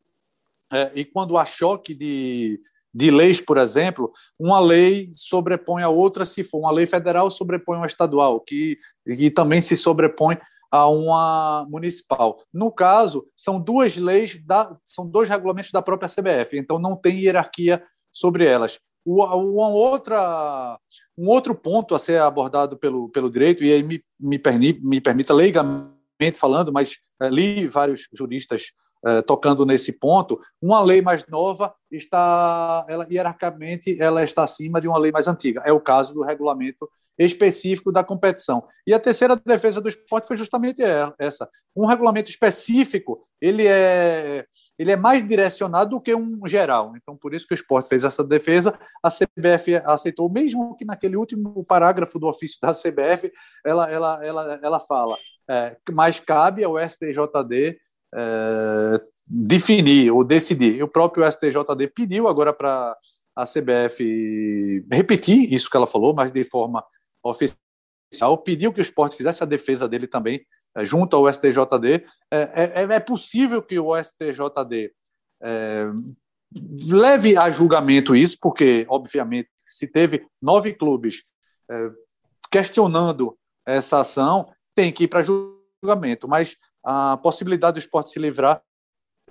É, 0.72 0.90
e 0.94 1.04
quando 1.04 1.36
há 1.36 1.44
choque 1.44 1.92
de, 1.92 2.58
de 2.94 3.10
leis, 3.10 3.42
por 3.42 3.58
exemplo, 3.58 4.10
uma 4.38 4.58
lei 4.58 5.10
sobrepõe 5.12 5.82
a 5.82 5.90
outra, 5.90 6.24
se 6.24 6.42
for 6.42 6.60
uma 6.60 6.72
lei 6.72 6.86
federal, 6.86 7.30
sobrepõe 7.30 7.76
uma 7.76 7.86
estadual, 7.86 8.40
que, 8.40 8.78
que 9.04 9.30
também 9.30 9.60
se 9.60 9.76
sobrepõe 9.76 10.38
a 10.70 10.88
uma 10.88 11.66
municipal. 11.68 12.38
No 12.50 12.72
caso, 12.72 13.26
são 13.36 13.60
duas 13.60 13.98
leis, 13.98 14.42
da, 14.46 14.74
são 14.82 15.06
dois 15.06 15.28
regulamentos 15.28 15.72
da 15.72 15.82
própria 15.82 16.08
CBF, 16.08 16.56
então 16.56 16.78
não 16.78 16.96
tem 16.96 17.20
hierarquia 17.20 17.84
sobre 18.10 18.46
elas. 18.46 18.80
Uma 19.04 19.68
outra, 19.68 20.78
um 21.16 21.28
outro 21.28 21.54
ponto 21.54 21.94
a 21.94 21.98
ser 21.98 22.20
abordado 22.20 22.76
pelo, 22.76 23.08
pelo 23.10 23.30
direito, 23.30 23.62
e 23.62 23.72
aí 23.72 23.82
me, 23.82 24.00
me, 24.18 24.38
perni, 24.38 24.78
me 24.82 25.00
permita 25.00 25.34
leigamente 25.34 26.38
falando, 26.38 26.72
mas 26.72 26.96
é, 27.20 27.28
li 27.28 27.68
vários 27.68 28.08
juristas 28.12 28.72
é, 29.06 29.20
tocando 29.20 29.66
nesse 29.66 29.92
ponto, 29.92 30.40
uma 30.62 30.80
lei 30.80 31.02
mais 31.02 31.26
nova 31.26 31.74
está, 31.90 32.86
ela, 32.88 33.06
hierarquicamente, 33.10 34.00
ela 34.00 34.24
está 34.24 34.44
acima 34.44 34.80
de 34.80 34.88
uma 34.88 34.98
lei 34.98 35.12
mais 35.12 35.28
antiga. 35.28 35.62
É 35.66 35.72
o 35.72 35.80
caso 35.80 36.14
do 36.14 36.22
regulamento 36.22 36.88
específico 37.18 37.92
da 37.92 38.02
competição. 38.02 38.62
E 38.86 38.94
a 38.94 38.98
terceira 38.98 39.36
defesa 39.36 39.80
do 39.80 39.88
esporte 39.88 40.26
foi 40.26 40.36
justamente 40.36 40.82
essa. 41.18 41.48
Um 41.76 41.86
regulamento 41.86 42.30
específico, 42.30 43.26
ele 43.40 43.66
é, 43.66 44.46
ele 44.78 44.90
é 44.90 44.96
mais 44.96 45.26
direcionado 45.26 45.90
do 45.90 46.00
que 46.00 46.14
um 46.14 46.46
geral. 46.46 46.94
Então, 46.96 47.16
por 47.16 47.34
isso 47.34 47.46
que 47.46 47.54
o 47.54 47.56
esporte 47.56 47.88
fez 47.88 48.04
essa 48.04 48.24
defesa. 48.24 48.76
A 49.02 49.08
CBF 49.08 49.76
aceitou, 49.84 50.28
mesmo 50.28 50.76
que 50.76 50.84
naquele 50.84 51.16
último 51.16 51.64
parágrafo 51.64 52.18
do 52.18 52.26
ofício 52.26 52.58
da 52.60 52.72
CBF, 52.72 53.32
ela, 53.64 53.90
ela, 53.90 54.24
ela, 54.24 54.60
ela 54.62 54.80
fala, 54.80 55.16
é, 55.48 55.76
mas 55.92 56.18
cabe 56.18 56.64
ao 56.64 56.76
STJD 56.78 57.78
é, 58.14 59.00
definir 59.26 60.10
ou 60.10 60.24
decidir. 60.24 60.76
E 60.76 60.82
o 60.82 60.88
próprio 60.88 61.30
STJD 61.30 61.88
pediu 61.94 62.28
agora 62.28 62.52
para 62.52 62.96
a 63.36 63.44
CBF 63.44 64.84
repetir 64.90 65.52
isso 65.52 65.68
que 65.70 65.76
ela 65.76 65.86
falou, 65.86 66.14
mas 66.14 66.30
de 66.30 66.44
forma 66.44 66.84
oficial, 67.22 68.38
pediu 68.44 68.72
que 68.72 68.80
o 68.80 68.82
esporte 68.82 69.16
fizesse 69.16 69.42
a 69.42 69.46
defesa 69.46 69.88
dele 69.88 70.06
também, 70.06 70.44
junto 70.82 71.16
ao 71.16 71.32
STJD. 71.32 72.04
É, 72.30 72.72
é, 72.74 72.82
é, 72.82 73.00
possível 73.00 73.62
que 73.62 73.78
o 73.78 73.92
STJD 73.96 74.92
é, 75.42 75.86
leve 76.86 77.36
a 77.36 77.50
julgamento 77.50 78.16
isso, 78.16 78.38
porque, 78.40 78.86
obviamente, 78.88 79.50
se 79.58 79.86
teve 79.86 80.26
nove 80.40 80.72
clubes 80.72 81.24
é, 81.70 81.90
questionando 82.50 83.36
essa 83.66 84.00
ação, 84.00 84.50
tem 84.74 84.90
que 84.90 85.04
ir 85.04 85.08
para 85.08 85.22
julgamento, 85.22 86.28
mas 86.28 86.56
a 86.82 87.16
possibilidade 87.16 87.74
do 87.74 87.78
esporte 87.78 88.10
se 88.10 88.18
livrar 88.18 88.62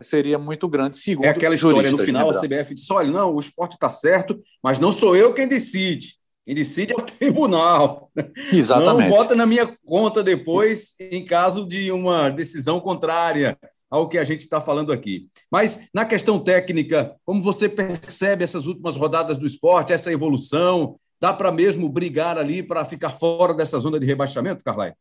seria 0.01 0.39
muito 0.39 0.67
grande, 0.67 0.97
segundo 0.97 1.25
É 1.25 1.29
aquela 1.29 1.55
história, 1.55 1.91
no 1.91 1.97
final 1.99 2.29
a 2.29 2.39
CBF 2.39 2.73
disse, 2.73 2.91
olha, 2.91 3.11
não, 3.11 3.33
o 3.33 3.39
esporte 3.39 3.73
está 3.73 3.89
certo, 3.89 4.41
mas 4.61 4.79
não 4.79 4.91
sou 4.91 5.15
eu 5.15 5.33
quem 5.33 5.47
decide. 5.47 6.17
Quem 6.45 6.55
decide 6.55 6.93
é 6.93 6.95
o 6.95 7.01
tribunal. 7.05 8.11
Exatamente. 8.51 9.09
Não 9.09 9.17
bota 9.17 9.35
na 9.35 9.45
minha 9.45 9.67
conta 9.85 10.23
depois 10.23 10.93
em 10.99 11.25
caso 11.25 11.67
de 11.67 11.91
uma 11.91 12.29
decisão 12.29 12.79
contrária 12.79 13.57
ao 13.89 14.07
que 14.07 14.17
a 14.17 14.23
gente 14.23 14.41
está 14.41 14.59
falando 14.59 14.91
aqui. 14.91 15.27
Mas 15.51 15.87
na 15.93 16.03
questão 16.03 16.39
técnica, 16.39 17.15
como 17.23 17.43
você 17.43 17.69
percebe 17.69 18.43
essas 18.43 18.65
últimas 18.65 18.95
rodadas 18.97 19.37
do 19.37 19.45
esporte, 19.45 19.93
essa 19.93 20.11
evolução? 20.11 20.97
Dá 21.21 21.31
para 21.31 21.51
mesmo 21.51 21.87
brigar 21.87 22.37
ali 22.37 22.61
para 22.61 22.83
ficar 22.83 23.11
fora 23.11 23.53
dessa 23.53 23.79
zona 23.79 23.99
de 23.99 24.05
rebaixamento, 24.05 24.63
Carlai? 24.63 24.93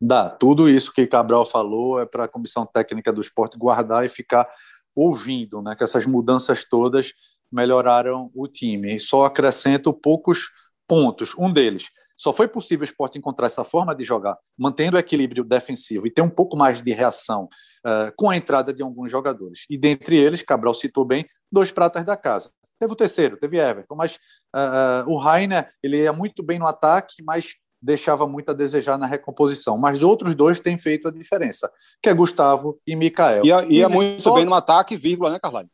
Dá. 0.00 0.28
Tudo 0.28 0.68
isso 0.68 0.92
que 0.92 1.06
Cabral 1.06 1.46
falou 1.46 1.98
é 1.98 2.06
para 2.06 2.24
a 2.24 2.28
comissão 2.28 2.66
técnica 2.66 3.12
do 3.12 3.20
esporte 3.20 3.58
guardar 3.58 4.04
e 4.04 4.08
ficar 4.08 4.46
ouvindo, 4.94 5.62
né? 5.62 5.74
Que 5.74 5.84
essas 5.84 6.06
mudanças 6.06 6.64
todas 6.64 7.12
melhoraram 7.50 8.30
o 8.34 8.46
time. 8.46 8.96
E 8.96 9.00
só 9.00 9.24
acrescento 9.24 9.92
poucos 9.92 10.50
pontos. 10.86 11.34
Um 11.38 11.52
deles, 11.52 11.88
só 12.16 12.32
foi 12.32 12.48
possível 12.48 12.82
o 12.82 12.84
esporte 12.84 13.18
encontrar 13.18 13.46
essa 13.46 13.62
forma 13.62 13.94
de 13.94 14.02
jogar, 14.02 14.38
mantendo 14.58 14.96
o 14.96 15.00
equilíbrio 15.00 15.44
defensivo 15.44 16.06
e 16.06 16.10
ter 16.10 16.22
um 16.22 16.30
pouco 16.30 16.56
mais 16.56 16.82
de 16.82 16.92
reação 16.92 17.44
uh, 17.84 18.12
com 18.16 18.30
a 18.30 18.36
entrada 18.36 18.72
de 18.72 18.82
alguns 18.82 19.10
jogadores. 19.10 19.66
E 19.68 19.76
dentre 19.76 20.16
eles, 20.16 20.42
Cabral 20.42 20.72
citou 20.72 21.04
bem, 21.04 21.26
dois 21.52 21.70
pratas 21.70 22.04
da 22.04 22.16
casa. 22.16 22.50
Teve 22.78 22.92
o 22.92 22.96
terceiro, 22.96 23.36
teve 23.36 23.58
Everton, 23.58 23.94
mas 23.94 24.16
uh, 24.54 25.10
o 25.10 25.18
Rainer, 25.18 25.70
ele 25.82 26.02
ia 26.02 26.12
muito 26.12 26.42
bem 26.42 26.58
no 26.58 26.66
ataque, 26.66 27.22
mas 27.22 27.54
deixava 27.80 28.26
muito 28.26 28.50
a 28.50 28.54
desejar 28.54 28.98
na 28.98 29.06
recomposição. 29.06 29.78
Mas 29.78 30.02
outros 30.02 30.34
dois 30.34 30.60
têm 30.60 30.76
feito 30.76 31.08
a 31.08 31.10
diferença, 31.10 31.70
que 32.02 32.08
é 32.08 32.14
Gustavo 32.14 32.80
e 32.86 32.96
Mikael. 32.96 33.44
Ia, 33.44 33.64
ia 33.66 33.88
muito 33.88 34.22
só... 34.22 34.34
bem 34.34 34.44
no 34.44 34.54
ataque, 34.54 34.96
vírgula, 34.96 35.30
né, 35.30 35.38
Carlyle? 35.38 35.68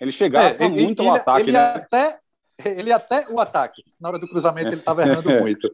Ele 0.00 0.12
chegava 0.12 0.50
é, 0.50 0.68
muito 0.68 1.02
ele, 1.02 1.08
no 1.08 1.14
ataque, 1.14 1.42
ele 1.42 1.52
né? 1.52 1.74
Até 1.74 2.18
ele 2.64 2.92
até 2.92 3.26
o 3.30 3.40
ataque. 3.40 3.82
Na 4.00 4.08
hora 4.08 4.18
do 4.18 4.28
cruzamento 4.28 4.68
ele 4.68 4.76
estava 4.76 5.02
errando 5.02 5.30
muito. 5.40 5.70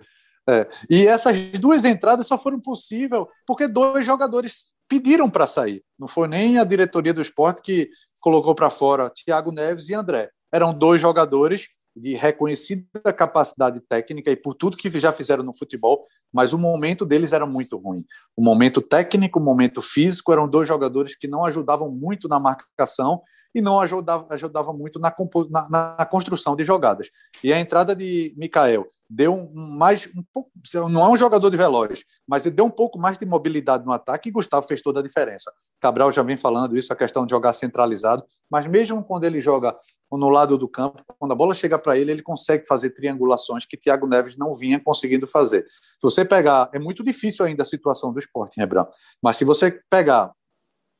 É. 0.48 0.68
E 0.90 1.06
essas 1.06 1.36
duas 1.52 1.84
entradas 1.84 2.26
só 2.26 2.38
foram 2.38 2.60
possíveis 2.60 3.24
porque 3.46 3.66
dois 3.66 4.04
jogadores 4.04 4.74
pediram 4.88 5.30
para 5.30 5.46
sair. 5.46 5.82
Não 5.98 6.06
foi 6.06 6.28
nem 6.28 6.58
a 6.58 6.64
diretoria 6.64 7.14
do 7.14 7.22
esporte 7.22 7.62
que 7.62 7.88
colocou 8.20 8.54
para 8.54 8.70
fora 8.70 9.10
Thiago 9.10 9.50
Neves 9.50 9.88
e 9.88 9.94
André. 9.94 10.30
Eram 10.52 10.74
dois 10.74 11.00
jogadores 11.00 11.68
de 11.96 12.14
reconhecida 12.14 13.12
capacidade 13.16 13.80
técnica 13.88 14.30
e 14.30 14.36
por 14.36 14.54
tudo 14.54 14.76
que 14.76 14.90
já 14.98 15.12
fizeram 15.12 15.44
no 15.44 15.56
futebol, 15.56 16.04
mas 16.32 16.52
o 16.52 16.58
momento 16.58 17.06
deles 17.06 17.32
era 17.32 17.46
muito 17.46 17.76
ruim. 17.76 18.04
O 18.36 18.42
momento 18.42 18.82
técnico, 18.82 19.38
o 19.38 19.42
momento 19.42 19.80
físico, 19.80 20.32
eram 20.32 20.48
dois 20.48 20.66
jogadores 20.66 21.16
que 21.16 21.28
não 21.28 21.44
ajudavam 21.44 21.90
muito 21.90 22.26
na 22.28 22.40
marcação 22.40 23.22
e 23.54 23.62
não 23.62 23.80
ajudava, 23.80 24.26
ajudava 24.30 24.72
muito 24.72 24.98
na, 24.98 25.12
na, 25.50 25.96
na, 25.98 26.06
construção 26.06 26.56
de 26.56 26.64
jogadas. 26.64 27.10
E 27.42 27.52
a 27.52 27.60
entrada 27.60 27.94
de 27.94 28.34
Mikael 28.36 28.86
deu 29.08 29.34
um, 29.34 29.52
mais 29.54 30.08
um 30.16 30.24
pouco, 30.32 30.50
não 30.90 31.04
é 31.04 31.08
um 31.10 31.16
jogador 31.16 31.50
de 31.50 31.56
veloz, 31.56 32.04
mas 32.26 32.44
ele 32.44 32.56
deu 32.56 32.64
um 32.64 32.70
pouco 32.70 32.98
mais 32.98 33.16
de 33.18 33.24
mobilidade 33.24 33.84
no 33.84 33.92
ataque 33.92 34.28
e 34.28 34.32
Gustavo 34.32 34.66
fez 34.66 34.82
toda 34.82 35.00
a 35.00 35.02
diferença. 35.02 35.52
Cabral 35.80 36.10
já 36.10 36.22
vem 36.22 36.36
falando 36.36 36.76
isso, 36.76 36.92
a 36.92 36.96
questão 36.96 37.24
de 37.26 37.30
jogar 37.30 37.52
centralizado, 37.52 38.24
mas 38.50 38.66
mesmo 38.66 39.04
quando 39.04 39.24
ele 39.24 39.40
joga 39.40 39.76
no 40.10 40.28
lado 40.28 40.56
do 40.56 40.68
campo, 40.68 41.02
quando 41.18 41.32
a 41.32 41.34
bola 41.34 41.54
chega 41.54 41.78
para 41.78 41.98
ele, 41.98 42.10
ele 42.10 42.22
consegue 42.22 42.66
fazer 42.66 42.90
triangulações 42.90 43.66
que 43.66 43.76
Thiago 43.76 44.06
Neves 44.06 44.36
não 44.36 44.54
vinha 44.54 44.80
conseguindo 44.80 45.26
fazer. 45.26 45.66
Se 45.68 46.02
você 46.02 46.24
pegar, 46.24 46.70
é 46.72 46.78
muito 46.78 47.04
difícil 47.04 47.44
ainda 47.44 47.62
a 47.62 47.66
situação 47.66 48.12
do 48.12 48.18
esporte, 48.18 48.58
Rebrão, 48.58 48.88
mas 49.22 49.36
se 49.36 49.44
você 49.44 49.80
pegar 49.90 50.32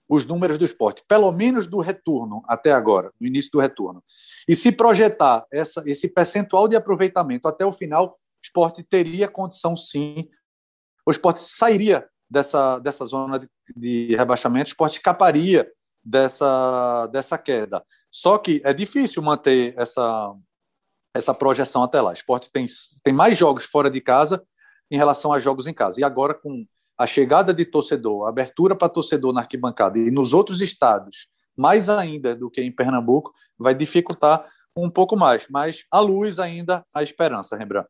os 0.08 0.26
números 0.26 0.58
do 0.58 0.64
esporte, 0.64 1.02
pelo 1.08 1.30
menos 1.32 1.66
do 1.66 1.80
retorno 1.80 2.42
até 2.46 2.72
agora, 2.72 3.10
no 3.20 3.26
início 3.26 3.50
do 3.52 3.60
retorno. 3.60 4.02
E 4.48 4.54
se 4.54 4.70
projetar 4.70 5.46
essa, 5.52 5.82
esse 5.86 6.08
percentual 6.08 6.68
de 6.68 6.76
aproveitamento 6.76 7.48
até 7.48 7.64
o 7.64 7.72
final, 7.72 8.08
o 8.08 8.16
esporte 8.42 8.82
teria 8.82 9.26
condição 9.26 9.76
sim, 9.76 10.28
o 11.06 11.10
esporte 11.10 11.40
sairia 11.40 12.06
dessa, 12.30 12.78
dessa 12.78 13.04
zona 13.06 13.38
de, 13.38 13.48
de 13.76 14.16
rebaixamento, 14.16 14.68
o 14.68 14.72
esporte 14.72 14.96
escaparia 14.96 15.70
dessa, 16.04 17.06
dessa 17.06 17.38
queda. 17.38 17.84
Só 18.10 18.36
que 18.38 18.60
é 18.64 18.72
difícil 18.72 19.22
manter 19.22 19.74
essa, 19.76 20.34
essa 21.14 21.32
projeção 21.32 21.82
até 21.82 22.00
lá. 22.00 22.10
O 22.10 22.14
esporte 22.14 22.50
tem, 22.52 22.66
tem 23.02 23.14
mais 23.14 23.36
jogos 23.38 23.64
fora 23.64 23.90
de 23.90 24.00
casa 24.00 24.44
em 24.90 24.96
relação 24.96 25.32
a 25.32 25.38
jogos 25.38 25.66
em 25.66 25.74
casa. 25.74 26.00
E 26.00 26.04
agora, 26.04 26.34
com 26.34 26.66
a 26.96 27.06
chegada 27.06 27.52
de 27.52 27.64
torcedor, 27.64 28.26
a 28.26 28.28
abertura 28.28 28.76
para 28.76 28.88
torcedor 28.88 29.32
na 29.32 29.40
arquibancada 29.40 29.98
e 29.98 30.10
nos 30.10 30.32
outros 30.32 30.60
estados, 30.60 31.28
mais 31.56 31.88
ainda 31.88 32.34
do 32.34 32.50
que 32.50 32.60
em 32.60 32.70
Pernambuco, 32.70 33.32
vai 33.58 33.74
dificultar 33.74 34.44
um 34.76 34.90
pouco 34.90 35.16
mais. 35.16 35.46
Mas 35.48 35.84
a 35.90 36.00
luz 36.00 36.38
ainda 36.38 36.84
a 36.94 37.02
esperança, 37.02 37.56
Rembrandt. 37.56 37.88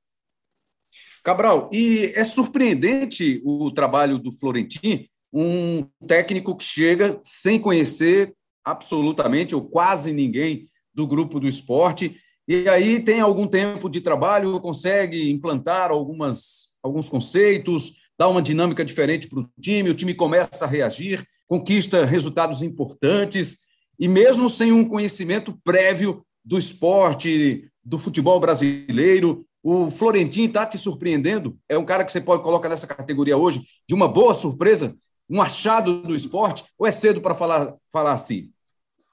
Cabral, 1.23 1.71
e 1.73 2.13
é 2.15 2.23
surpreendente 2.23 3.41
o 3.45 3.71
trabalho 3.71 4.19
do 4.19 4.31
Florentin, 4.31 5.09
um 5.33 5.87
técnico 6.07 6.55
que 6.55 6.65
chega 6.65 7.19
sem 7.25 7.59
conhecer 7.59 8.35
absolutamente 8.63 9.55
ou 9.55 9.65
quase 9.65 10.13
ninguém 10.13 10.67
do 10.93 11.07
grupo 11.07 11.41
do 11.41 11.49
esporte, 11.49 12.21
e 12.47 12.69
aí 12.69 13.01
tem 13.01 13.21
algum 13.21 13.47
tempo 13.47 13.89
de 13.89 14.03
trabalho, 14.03 14.61
consegue 14.61 15.31
implantar 15.31 15.91
algumas, 15.91 16.69
alguns 16.83 17.09
conceitos, 17.09 18.04
dá 18.19 18.29
uma 18.29 18.43
dinâmica 18.43 18.85
diferente 18.85 19.29
para 19.29 19.41
o 19.41 19.49
time, 19.61 19.91
o 19.91 19.95
time 19.95 20.15
começa 20.15 20.65
a 20.65 20.69
reagir, 20.69 21.27
conquista 21.47 22.05
resultados 22.05 22.63
importantes, 22.63 23.59
e 23.99 24.09
mesmo 24.09 24.49
sem 24.51 24.73
um 24.73 24.89
conhecimento 24.89 25.59
prévio 25.65 26.25
do 26.45 26.59
esporte, 26.59 27.71
do 27.85 27.99
futebol 27.99 28.41
brasileiro, 28.41 29.47
o 29.63 29.91
Florentino 29.91 30.47
está 30.47 30.67
te 30.67 30.77
surpreendendo? 30.77 31.57
É 31.69 31.79
um 31.79 31.85
cara 31.85 32.05
que 32.05 32.13
você 32.13 32.21
pode 32.21 32.43
colocar 32.43 32.69
nessa 32.69 32.87
categoria 32.87 33.37
hoje 33.37 33.63
de 33.89 33.95
uma 33.95 34.07
boa 34.07 34.35
surpresa, 34.35 34.95
um 35.29 35.41
achado 35.41 36.03
do 36.03 36.15
esporte, 36.15 36.65
ou 36.79 36.87
é 36.87 36.93
cedo 36.93 37.21
para 37.21 37.35
falar, 37.35 37.75
falar 37.91 38.13
assim? 38.13 38.51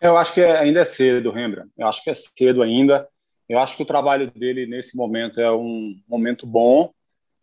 Eu 0.01 0.17
acho 0.17 0.33
que 0.33 0.41
ainda 0.41 0.81
é 0.81 0.83
cedo, 0.83 1.31
Rembrandt. 1.31 1.69
Eu 1.77 1.87
acho 1.87 2.03
que 2.03 2.09
é 2.09 2.13
cedo 2.13 2.61
ainda. 2.61 3.07
Eu 3.47 3.59
acho 3.59 3.77
que 3.77 3.83
o 3.83 3.85
trabalho 3.85 4.31
dele 4.31 4.65
nesse 4.65 4.97
momento 4.97 5.39
é 5.39 5.51
um 5.51 5.95
momento 6.07 6.45
bom. 6.45 6.91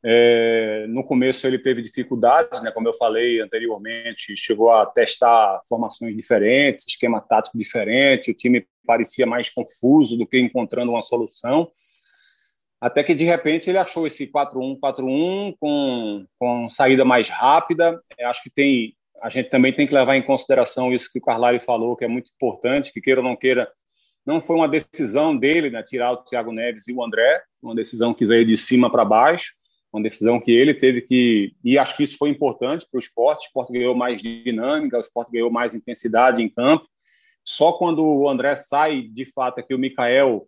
É, 0.04 0.86
no 0.88 1.02
começo 1.02 1.46
ele 1.46 1.58
teve 1.58 1.82
dificuldades, 1.82 2.62
né, 2.62 2.70
como 2.70 2.86
eu 2.86 2.94
falei 2.94 3.40
anteriormente, 3.40 4.36
chegou 4.36 4.70
a 4.70 4.86
testar 4.86 5.60
formações 5.68 6.14
diferentes, 6.14 6.86
esquema 6.86 7.20
tático 7.20 7.58
diferente, 7.58 8.30
o 8.30 8.34
time 8.34 8.64
parecia 8.86 9.26
mais 9.26 9.50
confuso 9.50 10.16
do 10.16 10.26
que 10.26 10.38
encontrando 10.38 10.92
uma 10.92 11.02
solução. 11.02 11.68
Até 12.80 13.02
que 13.02 13.12
de 13.12 13.24
repente 13.24 13.68
ele 13.68 13.78
achou 13.78 14.06
esse 14.06 14.28
4-1-4-1 14.28 15.56
com, 15.58 16.24
com 16.38 16.68
saída 16.68 17.04
mais 17.04 17.28
rápida. 17.28 18.00
Eu 18.16 18.28
acho 18.28 18.42
que 18.42 18.50
tem 18.50 18.94
a 19.20 19.28
gente 19.28 19.50
também 19.50 19.72
tem 19.72 19.84
que 19.84 19.92
levar 19.92 20.14
em 20.14 20.22
consideração 20.22 20.92
isso 20.92 21.10
que 21.10 21.18
o 21.18 21.22
Carlari 21.22 21.58
falou, 21.58 21.96
que 21.96 22.04
é 22.04 22.08
muito 22.08 22.30
importante, 22.36 22.92
que 22.92 23.00
queira 23.00 23.20
ou 23.20 23.26
não 23.26 23.34
queira, 23.34 23.68
não 24.24 24.40
foi 24.40 24.54
uma 24.54 24.68
decisão 24.68 25.36
dele, 25.36 25.70
né, 25.70 25.82
tirar 25.82 26.12
o 26.12 26.18
Thiago 26.18 26.52
Neves 26.52 26.86
e 26.86 26.92
o 26.92 27.02
André, 27.02 27.42
uma 27.60 27.74
decisão 27.74 28.14
que 28.14 28.24
veio 28.24 28.46
de 28.46 28.56
cima 28.56 28.88
para 28.88 29.04
baixo 29.04 29.58
uma 29.92 30.02
decisão 30.02 30.40
que 30.40 30.50
ele 30.50 30.74
teve 30.74 31.02
que. 31.02 31.54
E 31.64 31.78
acho 31.78 31.96
que 31.96 32.02
isso 32.02 32.16
foi 32.18 32.28
importante 32.30 32.86
para 32.90 32.98
o 32.98 33.00
esporte. 33.00 33.44
O 33.44 33.46
esporte 33.46 33.72
ganhou 33.72 33.94
mais 33.94 34.20
dinâmica, 34.20 34.98
o 34.98 35.00
esporte 35.00 35.32
ganhou 35.32 35.50
mais 35.50 35.74
intensidade 35.74 36.42
em 36.42 36.48
campo. 36.48 36.86
Só 37.44 37.72
quando 37.72 38.04
o 38.04 38.28
André 38.28 38.54
sai, 38.56 39.02
de 39.02 39.24
fato, 39.24 39.58
é 39.58 39.62
que 39.62 39.74
o 39.74 39.78
Mikael 39.78 40.46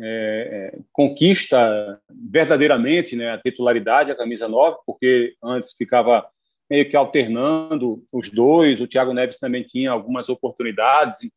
é, 0.00 0.72
é, 0.74 0.78
conquista 0.92 2.00
verdadeiramente 2.08 3.16
né, 3.16 3.32
a 3.32 3.38
titularidade, 3.38 4.10
a 4.10 4.16
camisa 4.16 4.48
9, 4.48 4.78
porque 4.86 5.34
antes 5.42 5.72
ficava 5.76 6.26
meio 6.70 6.88
que 6.88 6.96
alternando 6.96 8.02
os 8.12 8.30
dois. 8.30 8.80
O 8.80 8.86
Thiago 8.86 9.12
Neves 9.12 9.38
também 9.38 9.62
tinha 9.62 9.90
algumas 9.90 10.28
oportunidades. 10.28 11.28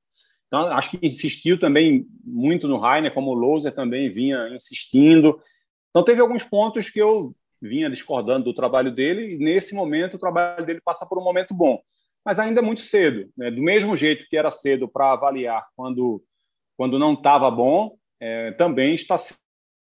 Então, 0.48 0.67
acho 0.67 0.91
que 0.91 1.08
insistiu 1.08 1.60
também 1.60 2.05
muito 2.24 2.67
no 2.67 2.77
Rainer, 2.77 3.13
como 3.13 3.31
o 3.31 3.34
Louser 3.36 3.74
também 3.74 4.10
vinha 4.10 4.50
insistindo. 4.53 5.41
Então, 5.89 6.03
teve 6.03 6.22
alguns 6.22 6.43
pontos 6.43 6.89
que 6.89 7.00
eu 7.00 7.36
vinha 7.62 7.89
discordando 7.89 8.46
do 8.46 8.53
trabalho 8.53 8.91
dele, 8.91 9.36
e 9.36 9.38
nesse 9.38 9.75
momento 9.75 10.15
o 10.15 10.20
trabalho 10.20 10.65
dele 10.65 10.82
passa 10.84 11.06
por 11.06 11.18
um 11.20 11.24
momento 11.24 11.53
bom. 11.53 11.82
Mas 12.25 12.39
ainda 12.39 12.60
é 12.60 12.63
muito 12.63 12.82
cedo. 12.82 13.30
Né? 13.38 13.51
Do 13.51 13.62
mesmo 13.62 13.96
jeito 13.96 14.27
que 14.30 14.38
era 14.38 14.50
cedo 14.50 14.88
para 14.88 15.13
avaliar 15.13 15.65
quando, 15.75 16.24
quando 16.77 17.00
não 17.00 17.13
estava 17.13 17.50
bom, 17.50 17.96
é, 18.20 18.51
também 18.51 18.96
está 18.96 19.15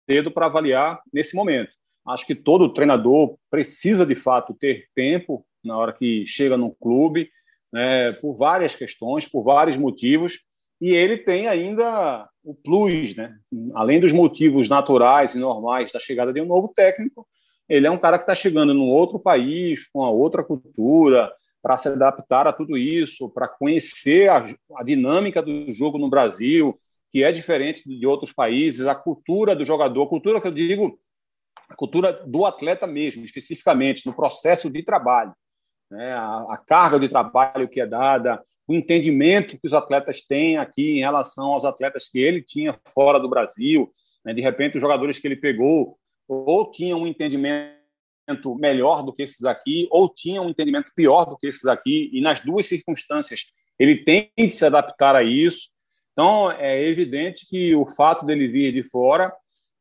cedo 0.09 0.31
para 0.31 0.47
avaliar 0.47 1.01
nesse 1.13 1.37
momento. 1.37 1.73
Acho 2.07 2.27
que 2.27 2.35
todo 2.35 2.73
treinador 2.73 3.37
precisa, 3.51 4.07
de 4.07 4.17
fato, 4.17 4.55
ter 4.55 4.87
tempo 4.95 5.45
na 5.63 5.77
hora 5.77 5.93
que 5.93 6.25
chega 6.27 6.57
num 6.57 6.71
clube, 6.71 7.31
né, 7.73 8.13
por 8.13 8.37
várias 8.37 8.75
questões, 8.75 9.29
por 9.29 9.43
vários 9.45 9.77
motivos, 9.77 10.41
e 10.81 10.93
ele 10.93 11.19
tem 11.19 11.47
ainda 11.47 12.27
o 12.43 12.55
plus, 12.55 13.15
né? 13.15 13.37
além 13.75 14.01
dos 14.01 14.13
motivos 14.13 14.69
naturais 14.69 15.35
e 15.35 15.39
normais 15.39 15.93
da 15.93 16.01
chegada 16.01 16.33
de 16.33 16.41
um 16.41 16.47
novo 16.47 16.73
técnico, 16.75 17.29
ele 17.71 17.87
é 17.87 17.91
um 17.91 17.99
cara 17.99 18.19
que 18.19 18.25
está 18.25 18.35
chegando 18.35 18.75
num 18.75 18.89
outro 18.89 19.17
país, 19.17 19.89
com 19.93 20.03
a 20.03 20.11
outra 20.11 20.43
cultura, 20.43 21.33
para 21.63 21.77
se 21.77 21.89
adaptar 21.89 22.49
a 22.49 22.53
tudo 22.53 22.77
isso, 22.77 23.31
para 23.31 23.47
conhecer 23.47 24.29
a, 24.29 24.45
a, 24.77 24.83
dinâmica 24.83 25.41
do 25.41 25.71
jogo 25.71 25.97
no 25.97 26.11
Brasil, 26.11 26.77
que 27.13 27.23
é 27.23 27.31
diferente 27.31 27.89
de 27.89 28.07
outros 28.07 28.33
países, 28.33 28.87
a 28.87 28.95
cultura 28.95 29.55
do 29.55 29.65
jogador, 29.65 30.03
a 30.03 30.09
cultura 30.09 30.41
que 30.41 30.49
eu 30.49 30.53
digo, 30.53 30.99
a 31.69 31.77
cultura 31.77 32.13
do 32.27 32.45
atleta 32.45 32.89
mesmo, 32.89 33.25
especificamente, 33.25 34.05
no 34.05 34.13
processo 34.13 34.69
de 34.69 34.83
trabalho. 34.83 35.33
Né? 35.89 36.13
A, 36.13 36.47
a 36.51 36.57
carga 36.67 36.99
de 36.99 37.09
trabalho 37.09 37.69
que 37.69 37.81
é 37.81 37.87
dada, 37.87 38.43
o 38.67 38.75
entendimento 38.75 39.57
que 39.57 39.67
os 39.67 39.75
atletas 39.75 40.23
têm 40.23 40.59
aqui 40.59 40.99
em 40.99 41.01
relação 41.01 41.53
aos 41.53 41.65
atletas 41.65 42.09
que 42.09 42.19
ele 42.19 42.43
tinha 42.43 42.77
fora 42.93 43.21
do 43.21 43.29
Brasil. 43.29 43.93
Né? 44.25 44.35
De 44.35 44.41
repente, 44.41 44.77
os 44.77 44.81
jogadores 44.81 45.21
que 45.21 45.29
ele 45.29 45.37
pegou 45.37 46.01
ou 46.33 46.71
tinham 46.71 47.03
um 47.03 47.07
entendimento 47.07 47.75
melhor 48.57 49.03
do 49.03 49.13
que 49.13 49.23
esses 49.23 49.45
aqui, 49.45 49.89
ou 49.91 50.09
tinham 50.09 50.47
um 50.47 50.51
entendimento 50.51 50.91
pior 50.95 51.25
do 51.25 51.37
que 51.37 51.49
esses 51.49 51.67
aqui, 51.67 52.09
e 52.13 52.21
nas 52.21 52.41
duas 52.41 52.67
circunstâncias 52.67 53.47
ele 53.79 54.05
tem 54.05 54.31
que 54.37 54.51
se 54.51 54.65
adaptar 54.65 55.17
a 55.17 55.25
isso. 55.25 55.71
Então, 56.13 56.53
é 56.53 56.87
evidente 56.87 57.49
que 57.49 57.75
o 57.75 57.91
fato 57.91 58.25
dele 58.25 58.47
vir 58.47 58.73
de 58.73 58.85
fora 58.85 59.33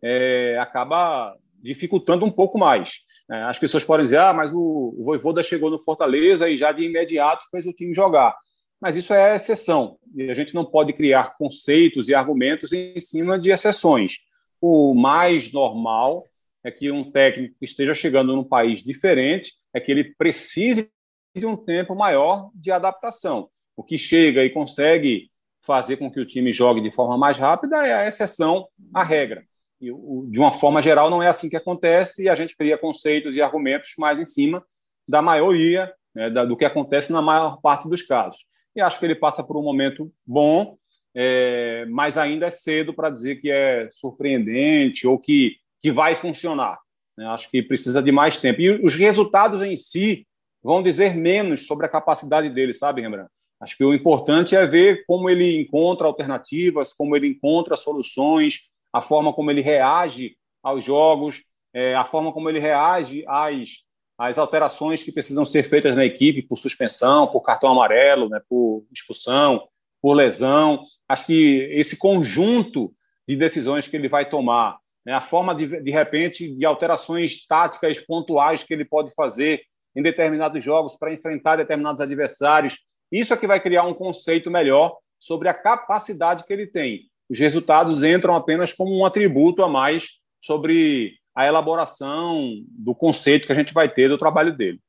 é, 0.02 0.58
acaba 0.60 1.36
dificultando 1.62 2.26
um 2.26 2.32
pouco 2.32 2.58
mais. 2.58 3.02
É, 3.30 3.44
as 3.44 3.60
pessoas 3.60 3.84
podem 3.84 4.06
dizer, 4.06 4.18
ah, 4.18 4.34
mas 4.34 4.52
o, 4.52 4.96
o 4.98 5.04
Voivoda 5.04 5.44
chegou 5.44 5.70
no 5.70 5.78
Fortaleza 5.78 6.50
e 6.50 6.58
já 6.58 6.72
de 6.72 6.84
imediato 6.84 7.44
fez 7.52 7.66
o 7.68 7.74
time 7.74 7.94
jogar. 7.94 8.36
Mas 8.82 8.96
isso 8.96 9.14
é 9.14 9.36
exceção, 9.36 9.98
e 10.16 10.32
a 10.32 10.34
gente 10.34 10.56
não 10.56 10.66
pode 10.66 10.94
criar 10.94 11.36
conceitos 11.38 12.08
e 12.10 12.16
argumentos 12.16 12.72
em 12.72 13.00
cima 13.00 13.38
de 13.38 13.52
exceções. 13.52 14.20
O 14.62 14.96
mais 14.96 15.52
normal 15.52 16.26
é 16.64 16.72
que 16.72 16.92
um 16.92 17.10
técnico 17.10 17.56
que 17.58 17.66
esteja 17.66 17.94
chegando 17.94 18.36
num 18.36 18.44
país 18.44 18.84
diferente 18.84 19.54
é 19.74 19.80
que 19.80 19.92
ele 19.92 20.14
precise 20.16 20.90
de 21.36 21.46
um 21.46 21.56
tempo 21.56 21.96
maior 21.96 22.50
de 22.54 22.72
adaptação. 22.72 23.50
O 23.76 23.84
que 23.84 23.98
chega 23.98 24.44
e 24.44 24.50
consegue 24.50 25.30
fazer 25.62 25.98
com 25.98 26.12
que 26.12 26.20
o 26.20 26.26
time 26.26 26.52
jogue 26.52 26.82
de 26.82 26.92
forma 26.92 27.18
mais 27.18 27.38
rápida 27.38 27.86
é 27.86 27.94
a 27.94 28.08
exceção 28.08 28.68
à 28.94 29.04
regra. 29.04 29.44
E, 29.80 29.86
de 29.86 30.40
uma 30.40 30.52
forma 30.52 30.82
geral, 30.82 31.10
não 31.10 31.24
é 31.24 31.28
assim 31.28 31.50
que 31.50 31.56
acontece 31.56 32.24
e 32.24 32.30
a 32.30 32.36
gente 32.36 32.58
cria 32.58 32.78
conceitos 32.78 33.36
e 33.36 33.42
argumentos 33.42 33.94
mais 33.98 34.20
em 34.20 34.26
cima 34.26 34.66
da 35.08 35.22
maioria, 35.22 35.94
né, 36.14 36.30
do 36.30 36.58
que 36.58 36.66
acontece 36.66 37.12
na 37.14 37.22
maior 37.22 37.62
parte 37.62 37.88
dos 37.88 38.02
casos. 38.02 38.46
E 38.76 38.82
acho 38.82 39.00
que 39.00 39.06
ele 39.06 39.16
passa 39.16 39.44
por 39.44 39.58
um 39.58 39.64
momento 39.64 40.12
bom, 40.26 40.78
é, 41.16 41.86
mas 41.90 42.18
ainda 42.18 42.48
é 42.48 42.52
cedo 42.52 42.94
para 42.94 43.10
dizer 43.10 43.38
que 43.38 43.50
é 43.50 43.90
surpreendente 43.92 45.08
ou 45.08 45.18
que 45.18 45.58
que 45.82 45.92
vai 45.92 46.16
funcionar. 46.16 46.80
Né? 47.18 47.26
Acho 47.28 47.50
que 47.50 47.62
precisa 47.62 48.02
de 48.02 48.12
mais 48.12 48.38
tempo. 48.38 48.62
E 48.62 48.70
os 48.84 48.96
resultados 48.96 49.62
em 49.62 49.76
si 49.76 50.26
vão 50.64 50.84
dizer 50.84 51.16
menos 51.16 51.68
sobre 51.68 51.86
a 51.86 51.90
capacidade 51.90 52.50
dele, 52.50 52.74
sabe, 52.74 53.02
Rembrandt? 53.02 53.30
Acho 53.62 53.76
que 53.76 53.84
o 53.84 53.94
importante 53.94 54.56
é 54.56 54.66
ver 54.66 55.04
como 55.06 55.30
ele 55.30 55.60
encontra 55.60 56.08
alternativas, 56.08 56.94
como 56.94 57.16
ele 57.16 57.28
encontra 57.28 57.76
soluções, 57.76 58.70
a 58.94 59.02
forma 59.02 59.34
como 59.34 59.52
ele 59.52 59.62
reage 59.62 60.38
aos 60.64 60.84
jogos, 60.84 61.44
é, 61.74 61.94
a 61.94 62.06
forma 62.06 62.32
como 62.32 62.50
ele 62.50 62.60
reage 62.60 63.24
às, 63.28 63.84
às 64.18 64.38
alterações 64.38 65.04
que 65.04 65.12
precisam 65.12 65.44
ser 65.44 65.64
feitas 65.64 65.96
na 65.96 66.06
equipe 66.06 66.42
por 66.42 66.58
suspensão, 66.58 67.28
por 67.28 67.42
cartão 67.42 67.70
amarelo, 67.70 68.30
né, 68.30 68.42
por 68.48 68.86
expulsão, 68.94 69.68
por 70.02 70.14
lesão. 70.14 70.84
Acho 71.08 71.26
que 71.26 71.70
esse 71.74 71.98
conjunto 71.98 72.94
de 73.28 73.36
decisões 73.36 73.88
que 73.88 73.96
ele 73.98 74.08
vai 74.08 74.28
tomar 74.28 74.80
né? 75.10 75.16
a 75.16 75.22
forma 75.22 75.56
de, 75.56 75.82
de 75.82 75.92
repente 75.92 76.56
de 76.56 76.66
alterações 76.66 77.46
táticas 77.48 78.00
pontuais 78.00 78.64
que 78.64 78.74
ele 78.74 78.86
pode 78.86 79.12
fazer 79.16 79.62
em 79.96 80.04
determinados 80.04 80.64
jogos 80.64 80.96
para 80.96 81.12
enfrentar 81.12 81.56
determinados 81.56 82.00
adversários. 82.00 82.78
Isso 83.12 83.34
é 83.34 83.38
que 83.38 83.48
vai 83.48 83.60
criar 83.60 83.84
um 83.84 83.94
conceito 83.94 84.52
melhor 84.52 84.96
sobre 85.20 85.50
a 85.50 85.54
capacidade 85.54 86.46
que 86.46 86.54
ele 86.54 86.68
tem. 86.68 87.10
Os 87.28 87.40
resultados 87.40 88.04
entram 88.04 88.36
apenas 88.36 88.72
como 88.72 88.96
um 88.96 89.04
atributo 89.04 89.64
a 89.64 89.68
mais 89.68 90.10
sobre 90.46 91.16
a 91.36 91.48
elaboração 91.48 92.54
do 92.68 92.94
conceito 92.94 93.48
que 93.48 93.52
a 93.52 93.56
gente 93.56 93.74
vai 93.74 93.90
ter 93.90 94.10
do 94.10 94.18
trabalho 94.18 94.56
dele. 94.56 94.80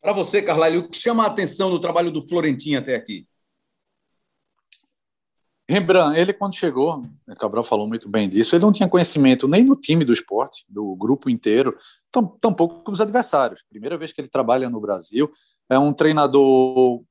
Para 0.00 0.12
você, 0.12 0.40
Carlalho, 0.40 0.80
o 0.80 0.88
que 0.88 0.96
chama 0.96 1.24
a 1.24 1.26
atenção 1.26 1.70
no 1.70 1.80
trabalho 1.80 2.12
do 2.12 2.26
Florentino 2.26 2.78
até 2.78 2.94
aqui? 2.94 3.26
Rembrandt, 5.68 6.18
ele 6.18 6.32
quando 6.32 6.54
chegou, 6.54 7.04
o 7.26 7.36
Cabral 7.36 7.64
falou 7.64 7.88
muito 7.88 8.08
bem 8.08 8.28
disso, 8.28 8.54
ele 8.54 8.64
não 8.64 8.70
tinha 8.70 8.88
conhecimento 8.88 9.48
nem 9.48 9.64
no 9.64 9.74
time 9.74 10.04
do 10.04 10.12
esporte, 10.12 10.64
do 10.68 10.94
grupo 10.94 11.28
inteiro, 11.28 11.76
tampouco 12.40 12.88
dos 12.88 13.00
adversários. 13.00 13.64
Primeira 13.68 13.98
vez 13.98 14.12
que 14.12 14.20
ele 14.20 14.28
trabalha 14.28 14.70
no 14.70 14.80
Brasil, 14.80 15.28
é 15.68 15.76
um 15.76 15.92
treinador 15.92 17.02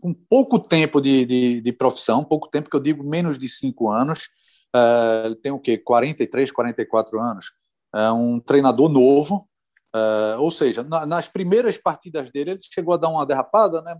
com 0.00 0.14
pouco 0.14 0.58
tempo 0.58 0.98
de, 0.98 1.26
de, 1.26 1.60
de 1.60 1.72
profissão, 1.72 2.24
pouco 2.24 2.48
tempo 2.48 2.70
que 2.70 2.76
eu 2.76 2.80
digo 2.80 3.04
menos 3.04 3.38
de 3.38 3.48
cinco 3.48 3.90
anos, 3.90 4.30
uh, 4.74 5.26
ele 5.26 5.36
tem 5.36 5.52
o 5.52 5.58
quê? 5.58 5.76
43, 5.76 6.50
44 6.50 7.20
anos. 7.20 7.52
É 7.94 8.10
um 8.10 8.40
treinador 8.40 8.88
novo, 8.88 9.46
uh, 9.94 10.40
ou 10.40 10.50
seja, 10.50 10.82
na, 10.82 11.04
nas 11.04 11.28
primeiras 11.28 11.76
partidas 11.76 12.30
dele 12.30 12.52
ele 12.52 12.60
chegou 12.62 12.94
a 12.94 12.96
dar 12.96 13.10
uma 13.10 13.26
derrapada, 13.26 13.82
né? 13.82 13.94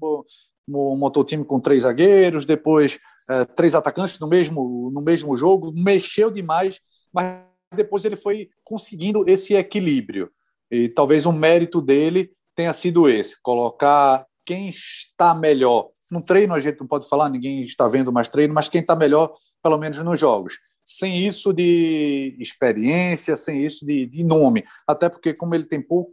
montou 0.66 1.22
o 1.22 1.26
time 1.26 1.44
com 1.44 1.60
três 1.60 1.82
zagueiros, 1.82 2.46
depois 2.46 2.98
é, 3.30 3.44
três 3.44 3.76
atacantes 3.76 4.18
no 4.18 4.26
mesmo, 4.26 4.90
no 4.92 5.00
mesmo 5.00 5.36
jogo, 5.36 5.72
mexeu 5.76 6.32
demais, 6.32 6.80
mas 7.12 7.44
depois 7.74 8.04
ele 8.04 8.16
foi 8.16 8.50
conseguindo 8.64 9.24
esse 9.28 9.54
equilíbrio. 9.54 10.28
E 10.68 10.88
talvez 10.88 11.26
um 11.26 11.32
mérito 11.32 11.80
dele 11.80 12.32
tenha 12.56 12.72
sido 12.72 13.08
esse: 13.08 13.40
colocar 13.40 14.26
quem 14.44 14.68
está 14.68 15.32
melhor. 15.32 15.90
No 16.10 16.26
treino 16.26 16.54
a 16.54 16.58
gente 16.58 16.80
não 16.80 16.88
pode 16.88 17.08
falar, 17.08 17.28
ninguém 17.28 17.62
está 17.62 17.86
vendo 17.86 18.12
mais 18.12 18.28
treino, 18.28 18.52
mas 18.52 18.68
quem 18.68 18.80
está 18.80 18.96
melhor, 18.96 19.32
pelo 19.62 19.78
menos 19.78 19.98
nos 19.98 20.18
jogos. 20.18 20.58
Sem 20.84 21.24
isso 21.24 21.52
de 21.52 22.36
experiência, 22.40 23.36
sem 23.36 23.64
isso 23.64 23.86
de, 23.86 24.06
de 24.06 24.24
nome. 24.24 24.64
Até 24.88 25.08
porque, 25.08 25.32
como 25.32 25.54
ele 25.54 25.66
tem 25.66 25.80
pouco, 25.80 26.12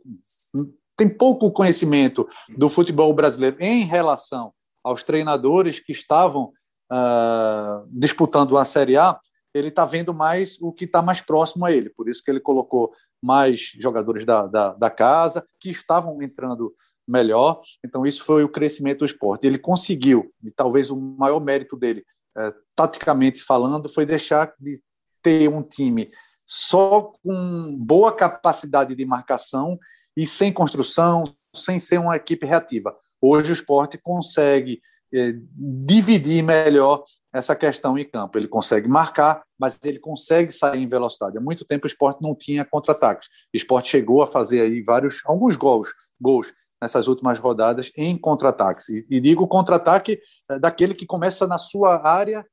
tem 0.95 1.09
pouco 1.09 1.51
conhecimento 1.51 2.27
do 2.55 2.69
futebol 2.69 3.11
brasileiro 3.11 3.57
em 3.59 3.85
relação 3.85 4.53
aos 4.83 5.01
treinadores 5.01 5.79
que 5.79 5.91
estavam 5.91 6.53
uh, 6.91 7.87
disputando 7.91 8.57
a 8.57 8.65
Série 8.65 8.97
A, 8.97 9.19
ele 9.53 9.69
está 9.69 9.85
vendo 9.85 10.13
mais 10.13 10.61
o 10.61 10.71
que 10.71 10.85
está 10.85 11.01
mais 11.01 11.21
próximo 11.21 11.65
a 11.65 11.71
ele. 11.71 11.89
Por 11.89 12.09
isso 12.09 12.23
que 12.23 12.29
ele 12.29 12.39
colocou 12.39 12.91
mais 13.21 13.71
jogadores 13.79 14.25
da, 14.25 14.45
da, 14.47 14.73
da, 14.73 14.89
casa 14.89 15.45
que 15.59 15.69
estavam 15.69 16.21
entrando 16.21 16.73
melhor. 17.07 17.61
Então, 17.83 18.05
isso 18.05 18.23
foi 18.23 18.43
o 18.43 18.49
crescimento 18.49 18.99
do 18.99 19.05
esporte. 19.05 19.47
Ele 19.47 19.57
conseguiu, 19.57 20.31
e 20.43 20.51
talvez 20.51 20.91
o 20.91 20.97
maior 20.97 21.39
mérito 21.39 21.75
dele, 21.75 22.05
é, 22.37 22.53
taticamente 22.75 23.41
falando, 23.41 23.89
foi 23.89 24.05
deixar 24.05 24.53
de 24.59 24.79
ter 25.23 25.49
um 25.49 25.63
time 25.63 26.11
só 26.45 27.11
com 27.23 27.75
boa 27.77 28.13
capacidade 28.13 28.95
de 28.95 29.05
marcação 29.05 29.77
e 30.15 30.25
sem 30.25 30.53
construção, 30.53 31.25
sem 31.53 31.79
ser 31.79 31.99
uma 31.99 32.15
equipe 32.15 32.45
reativa. 32.45 32.95
Hoje 33.21 33.51
o 33.51 33.53
esporte 33.53 33.97
consegue 33.97 34.81
dividir 35.11 36.43
melhor 36.43 37.03
essa 37.33 37.55
questão 37.55 37.97
em 37.97 38.07
campo. 38.09 38.37
Ele 38.37 38.47
consegue 38.47 38.87
marcar, 38.87 39.43
mas 39.57 39.77
ele 39.83 39.99
consegue 39.99 40.51
sair 40.51 40.81
em 40.81 40.87
velocidade. 40.87 41.37
Há 41.37 41.41
muito 41.41 41.65
tempo 41.65 41.85
o 41.85 41.87
esporte 41.87 42.19
não 42.21 42.35
tinha 42.35 42.65
contra-ataques. 42.65 43.27
O 43.53 43.57
esporte 43.57 43.89
chegou 43.89 44.21
a 44.21 44.27
fazer 44.27 44.61
aí 44.61 44.81
vários, 44.81 45.21
alguns 45.25 45.55
gols, 45.55 45.89
gols 46.19 46.51
nessas 46.81 47.07
últimas 47.07 47.39
rodadas 47.39 47.91
em 47.95 48.17
contra-ataques. 48.17 48.89
E, 48.89 49.07
e, 49.09 49.21
digo 49.21 49.47
contra-ataque 49.47 50.19
é, 50.51 50.59
daquele 50.59 50.93
que 50.93 51.05
começa 51.05 51.47
na 51.47 51.57
sua 51.57 52.05
área 52.05 52.45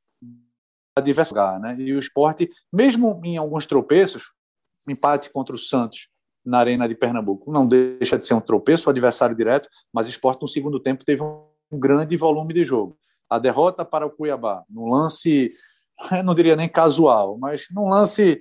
adversária. 0.96 1.58
Né? 1.58 1.76
E 1.78 1.92
o 1.92 1.98
esporte, 1.98 2.48
mesmo 2.72 3.20
em 3.24 3.36
alguns 3.36 3.66
tropeços, 3.66 4.32
empate 4.88 5.30
contra 5.30 5.54
o 5.54 5.58
Santos 5.58 6.08
na 6.44 6.58
Arena 6.58 6.86
de 6.86 6.94
Pernambuco. 6.94 7.50
Não 7.50 7.66
deixa 7.66 8.18
de 8.18 8.26
ser 8.26 8.34
um 8.34 8.40
tropeço, 8.40 8.90
adversário 8.90 9.34
direto, 9.34 9.68
mas 9.92 10.06
o 10.06 10.10
esporte 10.10 10.42
no 10.42 10.48
segundo 10.48 10.78
tempo 10.78 11.04
teve 11.04 11.22
um 11.22 11.53
grande 11.78 12.16
volume 12.16 12.54
de 12.54 12.64
jogo. 12.64 12.96
A 13.28 13.38
derrota 13.38 13.84
para 13.84 14.06
o 14.06 14.10
Cuiabá, 14.10 14.64
num 14.68 14.90
lance, 14.90 15.48
não 16.24 16.34
diria 16.34 16.56
nem 16.56 16.68
casual, 16.68 17.38
mas 17.38 17.66
num 17.70 17.88
lance 17.88 18.40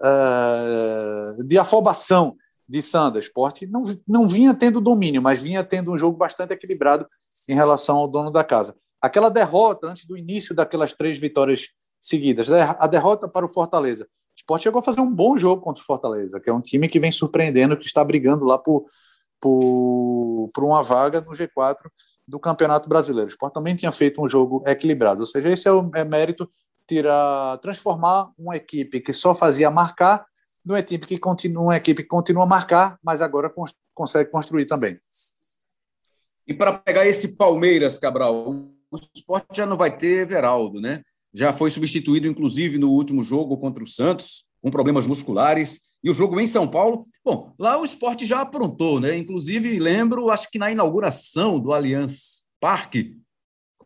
uh, 0.00 1.44
de 1.44 1.58
afobação 1.58 2.36
de 2.68 2.80
Sanders. 2.80 3.26
Esporte 3.26 3.66
não, 3.66 3.84
não 4.06 4.28
vinha 4.28 4.54
tendo 4.54 4.80
domínio, 4.80 5.22
mas 5.22 5.40
vinha 5.40 5.62
tendo 5.62 5.92
um 5.92 5.98
jogo 5.98 6.16
bastante 6.16 6.52
equilibrado 6.52 7.06
em 7.48 7.54
relação 7.54 7.96
ao 7.96 8.08
dono 8.08 8.30
da 8.30 8.42
casa. 8.42 8.74
Aquela 9.00 9.28
derrota 9.28 9.88
antes 9.88 10.06
do 10.06 10.16
início 10.16 10.54
daquelas 10.54 10.92
três 10.92 11.18
vitórias 11.18 11.68
seguidas, 12.00 12.50
a 12.50 12.86
derrota 12.86 13.28
para 13.28 13.44
o 13.46 13.48
Fortaleza, 13.48 14.08
Sport 14.36 14.62
chegou 14.62 14.78
a 14.78 14.82
fazer 14.82 15.00
um 15.00 15.10
bom 15.12 15.36
jogo 15.36 15.62
contra 15.62 15.82
o 15.82 15.86
Fortaleza, 15.86 16.40
que 16.40 16.48
é 16.48 16.52
um 16.52 16.60
time 16.60 16.88
que 16.88 16.98
vem 16.98 17.12
surpreendendo, 17.12 17.76
que 17.76 17.86
está 17.86 18.04
brigando 18.04 18.44
lá 18.44 18.58
por, 18.58 18.86
por, 19.40 20.48
por 20.54 20.64
uma 20.64 20.82
vaga 20.82 21.20
no 21.20 21.32
G4 21.32 21.76
do 22.26 22.38
Campeonato 22.38 22.88
Brasileiro. 22.88 23.28
O 23.28 23.30
Sport 23.30 23.52
também 23.52 23.74
tinha 23.74 23.92
feito 23.92 24.22
um 24.22 24.28
jogo 24.28 24.62
equilibrado, 24.66 25.20
ou 25.20 25.26
seja, 25.26 25.50
esse 25.50 25.68
é 25.68 25.72
o 25.72 25.90
é 25.94 26.04
mérito 26.04 26.50
tirar, 26.86 27.58
transformar 27.58 28.30
uma 28.38 28.56
equipe 28.56 29.00
que 29.00 29.12
só 29.12 29.34
fazia 29.34 29.70
marcar 29.70 30.24
uma 30.64 30.78
equipe 30.78 31.06
que 31.06 31.18
continua, 31.18 31.62
uma 31.62 31.76
equipe 31.76 32.02
que 32.02 32.08
continua 32.08 32.44
a 32.44 32.46
marcar, 32.46 32.98
mas 33.02 33.20
agora 33.20 33.50
cons 33.50 33.74
consegue 33.94 34.30
construir 34.30 34.66
também. 34.66 34.96
E 36.46 36.54
para 36.54 36.72
pegar 36.72 37.06
esse 37.06 37.36
Palmeiras, 37.36 37.98
Cabral, 37.98 38.50
o 38.90 38.98
esporte 39.14 39.48
já 39.56 39.66
não 39.66 39.76
vai 39.76 39.96
ter 39.96 40.22
Everaldo, 40.22 40.80
né? 40.80 41.02
Já 41.34 41.52
foi 41.52 41.70
substituído, 41.70 42.26
inclusive, 42.26 42.78
no 42.78 42.90
último 42.90 43.22
jogo 43.22 43.56
contra 43.56 43.82
o 43.82 43.86
Santos, 43.86 44.44
com 44.60 44.70
problemas 44.70 45.06
musculares. 45.06 45.80
E 46.02 46.10
o 46.10 46.14
jogo 46.14 46.40
em 46.40 46.46
São 46.46 46.66
Paulo, 46.66 47.06
bom, 47.24 47.54
lá 47.58 47.78
o 47.78 47.84
esporte 47.84 48.26
já 48.26 48.40
aprontou, 48.40 48.98
né? 48.98 49.16
Inclusive, 49.16 49.78
lembro, 49.78 50.30
acho 50.30 50.50
que 50.50 50.58
na 50.58 50.70
inauguração 50.70 51.60
do 51.60 51.72
Allianz 51.72 52.44
Parque, 52.58 53.16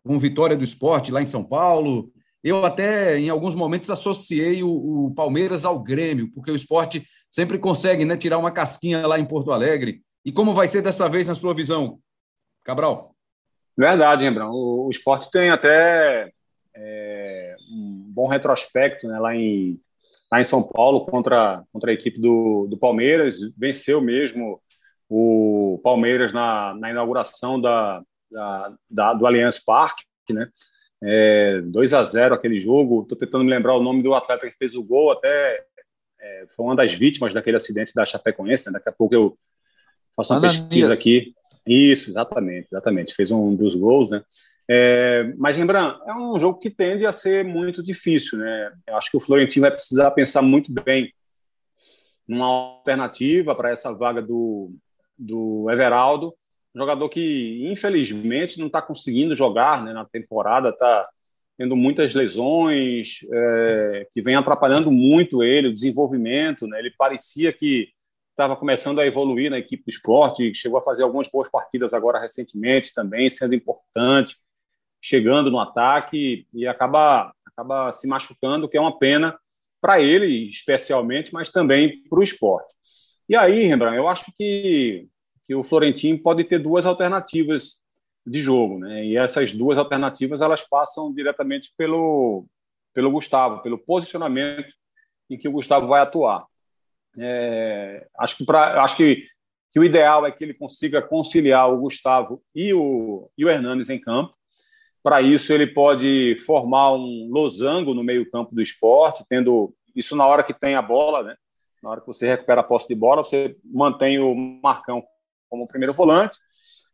com 0.02 0.18
vitória 0.18 0.56
do 0.56 0.64
esporte 0.64 1.12
lá 1.12 1.20
em 1.20 1.26
São 1.26 1.44
Paulo, 1.44 2.10
eu 2.42 2.64
até, 2.64 3.18
em 3.18 3.28
alguns 3.28 3.54
momentos, 3.54 3.90
associei 3.90 4.62
o, 4.62 4.68
o, 5.06 5.14
Palmeiras 5.14 5.64
ao 5.64 5.78
Grêmio, 5.78 6.30
porque 6.32 6.50
o 6.50 6.56
esporte 6.56 7.06
sempre 7.30 7.58
consegue 7.58 8.04
né, 8.04 8.16
tirar 8.16 8.38
uma 8.38 8.52
casquinha 8.52 9.06
lá 9.06 9.18
em 9.18 9.24
Porto 9.24 9.50
Alegre. 9.50 10.00
E 10.24 10.32
como 10.32 10.54
vai 10.54 10.68
ser 10.68 10.80
dessa 10.80 11.08
vez, 11.08 11.28
na 11.28 11.34
sua 11.34 11.52
visão, 11.52 11.98
Cabral? 12.64 13.14
Verdade, 13.76 14.24
Rembrão. 14.24 14.50
O, 14.52 14.86
o 14.86 14.90
esporte 14.90 15.30
tem 15.30 15.50
até 15.50 16.30
é, 16.74 17.56
um 17.70 18.04
bom 18.08 18.26
retrospecto 18.26 19.06
né, 19.06 19.18
lá, 19.18 19.34
em, 19.34 19.80
lá 20.30 20.40
em 20.40 20.44
São 20.44 20.62
Paulo 20.62 21.06
contra, 21.06 21.62
contra 21.72 21.90
a 21.90 21.94
equipe 21.94 22.20
do, 22.20 22.66
do 22.68 22.76
Palmeiras. 22.76 23.38
Venceu 23.56 24.00
mesmo 24.00 24.60
o 25.08 25.80
Palmeiras 25.82 26.32
na, 26.32 26.74
na 26.74 26.90
inauguração 26.90 27.60
da, 27.60 28.02
da, 28.30 28.74
da 28.90 29.14
do 29.14 29.26
Allianz 29.26 29.62
Parque, 29.64 30.04
né? 30.30 30.48
É, 31.02 31.60
2 31.62 31.94
a 31.94 32.02
0 32.02 32.34
aquele 32.34 32.58
jogo. 32.58 33.02
Estou 33.02 33.18
tentando 33.18 33.44
me 33.44 33.50
lembrar 33.50 33.74
o 33.74 33.82
nome 33.82 34.02
do 34.02 34.14
atleta 34.14 34.48
que 34.48 34.56
fez 34.56 34.74
o 34.74 34.82
gol, 34.82 35.12
até 35.12 35.64
é, 36.20 36.46
foi 36.56 36.64
uma 36.64 36.74
das 36.76 36.92
vítimas 36.92 37.32
daquele 37.32 37.56
acidente 37.56 37.92
da 37.94 38.04
Chapecoense. 38.04 38.66
Né? 38.66 38.74
Daqui 38.74 38.88
a 38.88 38.92
pouco 38.92 39.14
eu 39.14 39.38
faço 40.16 40.32
uma 40.32 40.38
Ananias. 40.38 40.60
pesquisa 40.60 40.92
aqui. 40.92 41.34
Isso, 41.66 42.10
exatamente, 42.10 42.68
exatamente. 42.68 43.14
Fez 43.14 43.30
um 43.30 43.54
dos 43.54 43.74
gols, 43.74 44.08
né? 44.08 44.22
É, 44.68 45.32
mas 45.38 45.56
lembrando, 45.56 46.02
é 46.06 46.14
um 46.14 46.38
jogo 46.38 46.58
que 46.58 46.70
tende 46.70 47.06
a 47.06 47.12
ser 47.12 47.44
muito 47.44 47.82
difícil, 47.82 48.38
né? 48.38 48.72
Eu 48.86 48.96
acho 48.96 49.10
que 49.10 49.16
o 49.16 49.20
Florentino 49.20 49.62
vai 49.62 49.70
precisar 49.70 50.10
pensar 50.10 50.42
muito 50.42 50.72
bem 50.72 51.12
numa 52.26 52.46
alternativa 52.46 53.54
para 53.54 53.70
essa 53.70 53.92
vaga 53.92 54.20
do, 54.20 54.74
do 55.16 55.70
Everaldo 55.70 56.34
um 56.76 56.78
jogador 56.78 57.08
que, 57.08 57.66
infelizmente, 57.66 58.60
não 58.60 58.66
está 58.66 58.82
conseguindo 58.82 59.34
jogar 59.34 59.82
né, 59.82 59.94
na 59.94 60.04
temporada, 60.04 60.68
está 60.68 61.08
tendo 61.56 61.74
muitas 61.74 62.14
lesões, 62.14 63.20
é, 63.32 64.06
que 64.12 64.20
vem 64.20 64.34
atrapalhando 64.34 64.92
muito 64.92 65.42
ele, 65.42 65.68
o 65.68 65.72
desenvolvimento. 65.72 66.66
Né? 66.66 66.78
Ele 66.78 66.92
parecia 66.98 67.50
que 67.50 67.88
estava 68.30 68.54
começando 68.54 68.98
a 68.98 69.06
evoluir 69.06 69.50
na 69.50 69.58
equipe 69.58 69.84
do 69.84 69.88
esporte, 69.88 70.54
chegou 70.54 70.78
a 70.78 70.82
fazer 70.82 71.02
algumas 71.02 71.28
boas 71.28 71.50
partidas 71.50 71.94
agora 71.94 72.20
recentemente 72.20 72.92
também, 72.92 73.30
sendo 73.30 73.54
importante, 73.54 74.36
chegando 75.06 75.52
no 75.52 75.60
ataque 75.60 76.48
e 76.52 76.66
acaba, 76.66 77.32
acaba 77.44 77.92
se 77.92 78.08
machucando, 78.08 78.68
que 78.68 78.76
é 78.76 78.80
uma 78.80 78.98
pena 78.98 79.38
para 79.80 80.00
ele, 80.00 80.48
especialmente, 80.48 81.32
mas 81.32 81.52
também 81.52 82.02
para 82.08 82.18
o 82.18 82.24
esporte. 82.24 82.74
E 83.28 83.36
aí, 83.36 83.62
Rembrandt, 83.62 83.96
eu 83.96 84.08
acho 84.08 84.24
que 84.36 85.06
que 85.44 85.54
o 85.54 85.62
Florentino 85.62 86.18
pode 86.20 86.42
ter 86.42 86.58
duas 86.58 86.84
alternativas 86.84 87.80
de 88.26 88.40
jogo, 88.40 88.80
né? 88.80 89.04
E 89.04 89.16
essas 89.16 89.52
duas 89.52 89.78
alternativas 89.78 90.40
elas 90.40 90.68
passam 90.68 91.14
diretamente 91.14 91.72
pelo 91.76 92.44
pelo 92.92 93.12
Gustavo, 93.12 93.62
pelo 93.62 93.78
posicionamento 93.78 94.74
em 95.30 95.38
que 95.38 95.46
o 95.46 95.52
Gustavo 95.52 95.86
vai 95.86 96.00
atuar. 96.00 96.46
É, 97.16 98.08
acho 98.18 98.38
que 98.38 98.44
para 98.44 98.82
acho 98.82 98.96
que, 98.96 99.24
que 99.70 99.78
o 99.78 99.84
ideal 99.84 100.26
é 100.26 100.32
que 100.32 100.42
ele 100.42 100.54
consiga 100.54 101.00
conciliar 101.00 101.72
o 101.72 101.78
Gustavo 101.78 102.42
e 102.52 102.74
o 102.74 103.30
e 103.38 103.44
o 103.44 103.48
Hernanes 103.48 103.88
em 103.88 104.00
campo. 104.00 104.34
Para 105.06 105.22
isso 105.22 105.52
ele 105.52 105.68
pode 105.68 106.36
formar 106.44 106.92
um 106.92 107.28
losango 107.30 107.94
no 107.94 108.02
meio-campo 108.02 108.52
do 108.52 108.60
esporte, 108.60 109.24
tendo 109.28 109.72
isso 109.94 110.16
na 110.16 110.26
hora 110.26 110.42
que 110.42 110.52
tem 110.52 110.74
a 110.74 110.82
bola, 110.82 111.22
né? 111.22 111.36
Na 111.80 111.90
hora 111.90 112.00
que 112.00 112.08
você 112.08 112.26
recupera 112.26 112.60
a 112.60 112.64
posse 112.64 112.88
de 112.88 112.96
bola, 112.96 113.22
você 113.22 113.56
mantém 113.64 114.18
o 114.18 114.34
Marcão 114.34 115.04
como 115.48 115.68
primeiro 115.68 115.94
volante. 115.94 116.36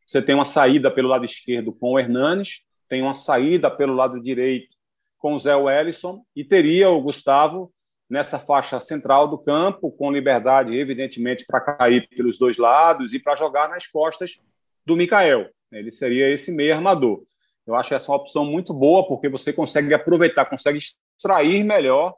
Você 0.07 0.20
tem 0.20 0.35
uma 0.35 0.44
saída 0.44 0.90
pelo 0.90 1.09
lado 1.09 1.25
esquerdo 1.25 1.72
com 1.72 1.92
o 1.92 1.98
Hernanes, 1.98 2.61
tem 2.87 3.01
uma 3.01 3.14
saída 3.14 3.70
pelo 3.70 3.94
lado 3.94 4.20
direito 4.20 4.77
com 5.16 5.33
o 5.33 5.38
Zé 5.38 5.57
Wellison 5.57 6.22
e 6.37 6.44
teria 6.44 6.90
o 6.90 7.01
Gustavo 7.01 7.72
nessa 8.11 8.38
faixa 8.38 8.79
central 8.79 9.27
do 9.27 9.38
campo, 9.38 9.90
com 9.90 10.12
liberdade, 10.12 10.77
evidentemente, 10.77 11.46
para 11.46 11.62
cair 11.62 12.07
pelos 12.11 12.37
dois 12.37 12.59
lados 12.59 13.14
e 13.14 13.18
para 13.18 13.35
jogar 13.35 13.70
nas 13.70 13.87
costas 13.87 14.38
do 14.85 14.98
Mikael. 14.98 15.48
Ele 15.72 15.90
seria 15.90 16.29
esse 16.29 16.53
meio 16.53 16.75
armador. 16.75 17.25
Eu 17.66 17.75
acho 17.75 17.94
essa 17.94 18.11
uma 18.11 18.16
opção 18.16 18.44
muito 18.44 18.75
boa, 18.75 19.07
porque 19.07 19.29
você 19.29 19.53
consegue 19.53 19.94
aproveitar, 19.94 20.46
consegue 20.46 20.79
extrair 20.79 21.64
melhor 21.64 22.14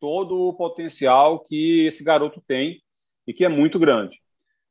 todo 0.00 0.48
o 0.48 0.54
potencial 0.54 1.40
que 1.40 1.84
esse 1.86 2.02
garoto 2.02 2.42
tem 2.46 2.82
e 3.26 3.34
que 3.34 3.44
é 3.44 3.48
muito 3.48 3.78
grande. 3.78 4.18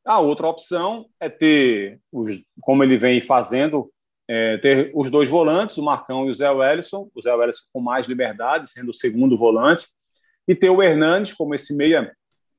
A 0.04 0.20
outra 0.20 0.48
opção 0.48 1.06
é 1.20 1.30
ter, 1.30 2.00
os, 2.12 2.44
como 2.62 2.84
ele 2.84 2.98
vem 2.98 3.22
fazendo, 3.22 3.92
é, 4.28 4.58
ter 4.58 4.92
os 4.96 5.12
dois 5.12 5.30
volantes, 5.30 5.78
o 5.78 5.84
Marcão 5.84 6.26
e 6.26 6.32
o 6.32 6.34
Zé 6.34 6.50
Wellison, 6.50 7.10
o 7.14 7.22
Zé 7.22 7.34
Wellison 7.34 7.64
com 7.72 7.80
mais 7.80 8.08
liberdade, 8.08 8.70
sendo 8.70 8.90
o 8.90 8.94
segundo 8.94 9.38
volante, 9.38 9.88
e 10.48 10.56
ter 10.56 10.70
o 10.70 10.82
Hernandes 10.82 11.34
como 11.34 11.54
esse 11.54 11.76
meia 11.76 12.12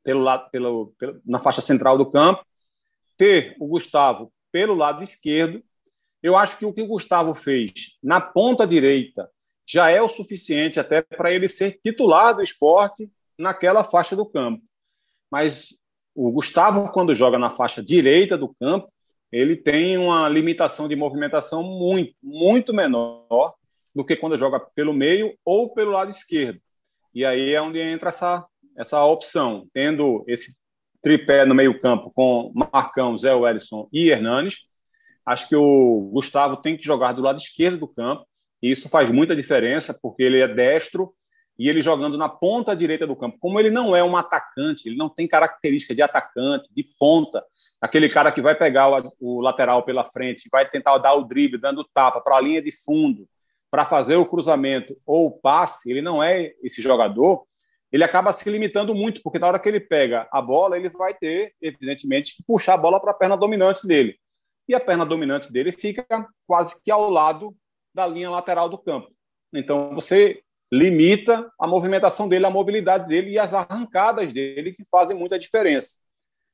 pelo 0.02 0.20
lado, 0.20 0.48
pelo, 0.50 0.94
pelo, 0.98 1.20
na 1.24 1.40
faixa 1.40 1.60
central 1.60 1.98
do 1.98 2.10
campo, 2.10 2.44
ter 3.16 3.56
o 3.58 3.66
Gustavo 3.66 4.32
pelo 4.52 4.74
lado 4.74 5.02
esquerdo. 5.02 5.62
Eu 6.22 6.36
acho 6.36 6.58
que 6.58 6.66
o 6.66 6.72
que 6.72 6.82
o 6.82 6.86
Gustavo 6.86 7.34
fez 7.34 7.96
na 8.02 8.20
ponta 8.20 8.66
direita 8.66 9.30
já 9.66 9.90
é 9.90 10.02
o 10.02 10.08
suficiente 10.08 10.80
até 10.80 11.00
para 11.00 11.32
ele 11.32 11.48
ser 11.48 11.78
titular 11.82 12.34
do 12.34 12.42
esporte 12.42 13.10
naquela 13.38 13.84
faixa 13.84 14.16
do 14.16 14.26
campo. 14.26 14.62
Mas 15.30 15.78
o 16.14 16.30
Gustavo, 16.30 16.90
quando 16.90 17.14
joga 17.14 17.38
na 17.38 17.50
faixa 17.50 17.82
direita 17.82 18.36
do 18.36 18.54
campo, 18.60 18.92
ele 19.30 19.56
tem 19.56 19.96
uma 19.96 20.28
limitação 20.28 20.88
de 20.88 20.96
movimentação 20.96 21.62
muito, 21.62 22.14
muito 22.20 22.74
menor 22.74 23.54
do 23.94 24.04
que 24.04 24.16
quando 24.16 24.36
joga 24.36 24.58
pelo 24.58 24.92
meio 24.92 25.36
ou 25.44 25.72
pelo 25.72 25.92
lado 25.92 26.10
esquerdo. 26.10 26.60
E 27.14 27.24
aí 27.24 27.52
é 27.52 27.62
onde 27.62 27.80
entra 27.80 28.08
essa, 28.08 28.44
essa 28.76 29.04
opção, 29.04 29.68
tendo 29.72 30.24
esse 30.26 30.56
tripé 31.02 31.44
no 31.44 31.54
meio-campo 31.54 32.10
com 32.14 32.52
Marcão, 32.54 33.16
Zé 33.16 33.34
Wellison 33.34 33.88
e 33.92 34.10
Hernanes. 34.10 34.66
Acho 35.26 35.48
que 35.48 35.56
o 35.56 36.10
Gustavo 36.12 36.56
tem 36.56 36.76
que 36.76 36.84
jogar 36.84 37.12
do 37.12 37.22
lado 37.22 37.38
esquerdo 37.38 37.78
do 37.78 37.88
campo, 37.88 38.26
e 38.62 38.70
isso 38.70 38.88
faz 38.88 39.10
muita 39.10 39.34
diferença, 39.34 39.96
porque 40.00 40.22
ele 40.22 40.40
é 40.40 40.48
destro 40.48 41.12
e 41.58 41.68
ele 41.68 41.82
jogando 41.82 42.16
na 42.16 42.28
ponta 42.28 42.74
direita 42.74 43.06
do 43.06 43.14
campo. 43.14 43.36
Como 43.38 43.60
ele 43.60 43.70
não 43.70 43.94
é 43.94 44.02
um 44.02 44.16
atacante, 44.16 44.88
ele 44.88 44.96
não 44.96 45.10
tem 45.10 45.28
característica 45.28 45.94
de 45.94 46.00
atacante, 46.00 46.68
de 46.74 46.84
ponta, 46.98 47.44
aquele 47.80 48.08
cara 48.08 48.32
que 48.32 48.40
vai 48.40 48.54
pegar 48.54 48.88
o, 48.88 49.12
o 49.20 49.40
lateral 49.42 49.82
pela 49.82 50.04
frente, 50.04 50.48
vai 50.50 50.68
tentar 50.68 50.96
dar 50.98 51.14
o 51.14 51.24
drible, 51.24 51.60
dando 51.60 51.84
tapa 51.92 52.20
para 52.20 52.36
a 52.36 52.40
linha 52.40 52.62
de 52.62 52.72
fundo, 52.72 53.28
para 53.70 53.84
fazer 53.84 54.16
o 54.16 54.24
cruzamento 54.24 54.96
ou 55.06 55.26
o 55.26 55.30
passe, 55.30 55.90
ele 55.90 56.00
não 56.00 56.22
é 56.22 56.52
esse 56.62 56.80
jogador, 56.80 57.44
ele 57.92 58.04
acaba 58.04 58.32
se 58.32 58.48
limitando 58.48 58.94
muito, 58.94 59.20
porque 59.22 59.38
na 59.38 59.48
hora 59.48 59.58
que 59.58 59.68
ele 59.68 59.80
pega 59.80 60.28
a 60.32 60.40
bola, 60.40 60.76
ele 60.76 60.88
vai 60.88 61.12
ter, 61.12 61.52
evidentemente, 61.60 62.36
que 62.36 62.42
puxar 62.42 62.74
a 62.74 62.78
bola 62.78 63.00
para 63.00 63.10
a 63.10 63.14
perna 63.14 63.36
dominante 63.36 63.86
dele. 63.86 64.16
E 64.70 64.74
a 64.74 64.78
perna 64.78 65.04
dominante 65.04 65.52
dele 65.52 65.72
fica 65.72 66.06
quase 66.46 66.80
que 66.80 66.92
ao 66.92 67.10
lado 67.10 67.56
da 67.92 68.06
linha 68.06 68.30
lateral 68.30 68.68
do 68.68 68.78
campo. 68.78 69.10
Então, 69.52 69.92
você 69.92 70.44
limita 70.72 71.50
a 71.58 71.66
movimentação 71.66 72.28
dele, 72.28 72.46
a 72.46 72.50
mobilidade 72.50 73.08
dele 73.08 73.30
e 73.30 73.38
as 73.38 73.52
arrancadas 73.52 74.32
dele, 74.32 74.72
que 74.72 74.84
fazem 74.84 75.18
muita 75.18 75.40
diferença. 75.40 75.98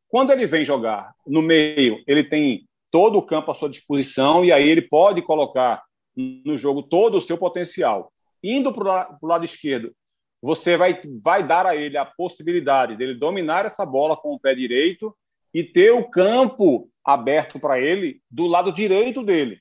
Quando 0.09 0.33
ele 0.33 0.47
vem 0.47 0.65
jogar 0.65 1.13
no 1.27 1.43
meio, 1.43 2.03
ele 2.07 2.25
tem 2.25 2.67
todo 2.91 3.19
o 3.19 3.23
campo 3.23 3.51
à 3.51 3.55
sua 3.55 3.69
disposição 3.69 4.43
e 4.43 4.51
aí 4.51 4.67
ele 4.67 4.81
pode 4.81 5.21
colocar 5.21 5.85
no 6.17 6.57
jogo 6.57 6.83
todo 6.85 7.19
o 7.19 7.21
seu 7.21 7.37
potencial. 7.37 8.11
Indo 8.43 8.73
para 8.73 9.15
o 9.21 9.27
lado 9.27 9.45
esquerdo, 9.45 9.95
você 10.41 10.75
vai, 10.75 11.03
vai 11.23 11.47
dar 11.47 11.67
a 11.67 11.77
ele 11.77 11.99
a 11.99 12.07
possibilidade 12.07 12.97
dele 12.97 13.15
dominar 13.15 13.67
essa 13.67 13.85
bola 13.85 14.17
com 14.17 14.33
o 14.33 14.41
pé 14.41 14.55
direito 14.55 15.15
e 15.57 15.65
ter 15.65 15.91
o 15.91 16.05
campo 16.05 16.91
aberto 17.03 17.59
para 17.59 17.81
ele 17.81 18.21
do 18.31 18.47
lado 18.47 18.71
direito 18.71 19.23
dele, 19.23 19.59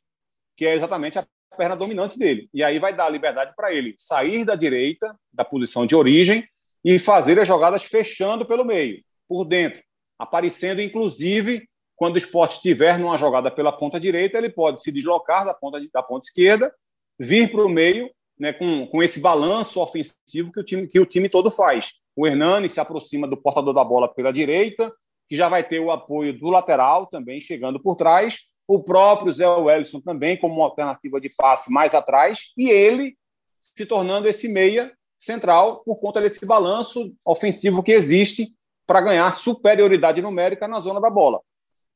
que 0.58 0.66
é 0.66 0.76
exatamente 0.76 1.18
a 1.18 1.26
perna 1.56 1.74
dominante 1.74 2.20
dele. 2.20 2.50
E 2.54 2.62
aí 2.62 2.80
vai 2.80 2.94
dar 2.94 3.08
liberdade 3.08 3.54
para 3.56 3.74
ele 3.74 3.96
sair 3.98 4.44
da 4.44 4.58
direita, 4.58 5.18
da 5.32 5.46
posição 5.46 5.86
de 5.86 5.96
origem, 5.96 6.46
e 6.84 7.00
fazer 7.00 7.40
as 7.40 7.48
jogadas 7.48 7.82
fechando 7.82 8.46
pelo 8.46 8.66
meio, 8.66 9.02
por 9.26 9.46
dentro, 9.46 9.82
aparecendo 10.20 10.82
inclusive 10.82 11.66
quando 11.96 12.16
o 12.16 12.18
esporte 12.18 12.58
estiver 12.58 13.00
numa 13.00 13.18
jogada 13.18 13.50
pela 13.50 13.72
ponta 13.72 13.98
direita, 13.98 14.38
ele 14.38 14.50
pode 14.50 14.84
se 14.84 14.92
deslocar 14.92 15.46
da 15.46 15.54
ponta, 15.54 15.80
da 15.94 16.04
ponta 16.04 16.26
esquerda, 16.26 16.76
vir 17.18 17.50
para 17.50 17.66
o 17.66 17.70
meio, 17.70 18.12
né, 18.38 18.52
com, 18.52 18.86
com 18.88 19.02
esse 19.02 19.22
balanço 19.22 19.80
ofensivo 19.80 20.52
que 20.52 20.60
o, 20.60 20.64
time, 20.64 20.88
que 20.88 21.00
o 21.00 21.06
time 21.06 21.30
todo 21.30 21.50
faz. 21.50 21.94
O 22.14 22.28
Hernani 22.28 22.68
se 22.68 22.82
aproxima 22.82 23.26
do 23.26 23.38
portador 23.38 23.74
da 23.74 23.82
bola 23.82 24.14
pela 24.14 24.34
direita, 24.34 24.94
que 25.28 25.36
já 25.36 25.50
vai 25.50 25.64
ter 25.64 25.80
o 25.80 25.92
apoio 25.92 26.38
do 26.38 26.50
lateral 26.50 27.06
também 27.08 27.40
chegando 27.40 27.80
por 27.82 27.96
trás. 27.96 28.40
O 28.68 28.84
próprio 28.84 29.32
Zé 29.32 29.48
Wellison 29.48 30.02
também 30.02 30.38
como 30.38 30.56
uma 30.56 30.66
alternativa 30.66 31.20
de 31.20 31.30
passe 31.30 31.72
mais 31.72 31.94
atrás. 31.94 32.52
E 32.58 32.70
ele 32.70 33.18
se 33.62 33.86
tornando 33.86 34.28
esse 34.28 34.48
meia 34.48 34.94
central 35.18 35.84
por 35.84 35.98
conta 35.98 36.22
desse 36.22 36.46
balanço 36.46 37.14
ofensivo 37.26 37.82
que 37.82 37.92
existe 37.92 38.54
para 38.86 39.02
ganhar 39.02 39.34
superioridade 39.34 40.22
numérica 40.22 40.68
na 40.68 40.80
zona 40.80 41.02
da 41.02 41.10
bola. 41.10 41.42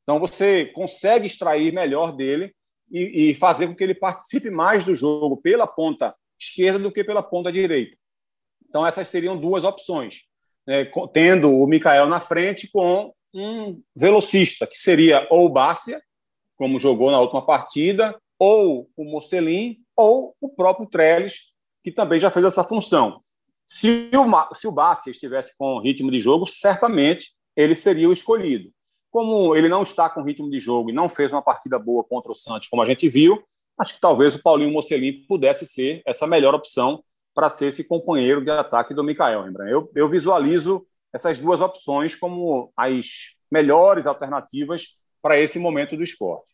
Então 0.03 0.19
você 0.19 0.65
consegue 0.65 1.27
extrair 1.27 1.71
melhor 1.71 2.11
dele 2.11 2.53
e, 2.91 3.29
e, 3.29 3.35
fazer 3.35 3.67
com 3.67 3.75
que 3.75 3.83
ele 3.83 3.93
participe 3.93 4.49
mais 4.49 4.83
do 4.83 4.95
jogo 4.95 5.37
pela 5.37 5.67
ponta 5.67 6.15
esquerda 6.39 6.79
do 6.79 6.91
que 6.91 7.03
pela 7.03 7.21
ponta 7.21 7.51
direita. 7.51 7.95
Então 8.67 8.85
essas 8.85 9.07
seriam 9.07 9.37
duas 9.37 9.63
opções, 9.63 10.23
né? 10.65 10.89
tendo 11.13 11.55
o 11.55 11.67
Mikael 11.67 12.07
na 12.07 12.19
frente 12.19 12.67
com 12.71 13.13
um 13.33 13.81
velocista 13.95 14.65
que 14.65 14.77
seria 14.77 15.27
ou 15.29 15.45
o 15.45 15.49
Bárcia, 15.49 16.01
como 16.55 16.79
jogou 16.79 17.11
na 17.11 17.19
última 17.19 17.45
partida, 17.45 18.19
ou 18.37 18.89
o 18.95 19.03
Mocelin, 19.03 19.77
ou 19.95 20.35
o 20.39 20.49
próprio 20.49 20.87
Trellis, 20.87 21.49
que 21.83 21.91
também 21.91 22.19
já 22.19 22.31
fez 22.31 22.45
essa 22.45 22.63
função. 22.63 23.19
Se 23.65 24.09
o, 24.13 24.55
se 24.55 24.67
o 24.67 24.71
Bassi 24.71 25.11
estivesse 25.11 25.57
com 25.57 25.79
ritmo 25.79 26.09
de 26.09 26.19
jogo, 26.19 26.47
certamente 26.47 27.33
ele 27.55 27.75
seria 27.75 28.09
o 28.09 28.13
escolhido. 28.13 28.71
Como 29.11 29.55
ele 29.55 29.69
não 29.69 29.83
está 29.83 30.09
com 30.09 30.23
ritmo 30.23 30.49
de 30.49 30.59
jogo 30.59 30.89
e 30.89 30.93
não 30.93 31.09
fez 31.09 31.31
uma 31.31 31.41
partida 31.41 31.77
boa 31.77 32.03
contra 32.03 32.31
o 32.31 32.35
Santos, 32.35 32.67
como 32.67 32.81
a 32.81 32.85
gente 32.85 33.07
viu, 33.09 33.41
acho 33.77 33.93
que 33.93 33.99
talvez 33.99 34.35
o 34.35 34.41
Paulinho 34.41 34.71
Mocelin 34.71 35.25
pudesse 35.27 35.65
ser 35.65 36.01
essa 36.05 36.25
melhor 36.25 36.55
opção 36.55 37.03
para 37.33 37.49
ser 37.49 37.67
esse 37.67 37.83
companheiro 37.83 38.41
de 38.41 38.49
ataque 38.49 38.93
do 38.93 39.03
Mikael. 39.03 39.45
Eu, 39.67 39.89
eu 39.95 40.09
visualizo 40.09 40.85
essas 41.13 41.39
duas 41.39 41.61
opções 41.61 42.15
como 42.15 42.71
as 42.77 43.35
melhores 43.51 44.05
alternativas 44.05 44.97
para 45.21 45.39
esse 45.39 45.59
momento 45.59 45.97
do 45.97 46.03
esporte. 46.03 46.47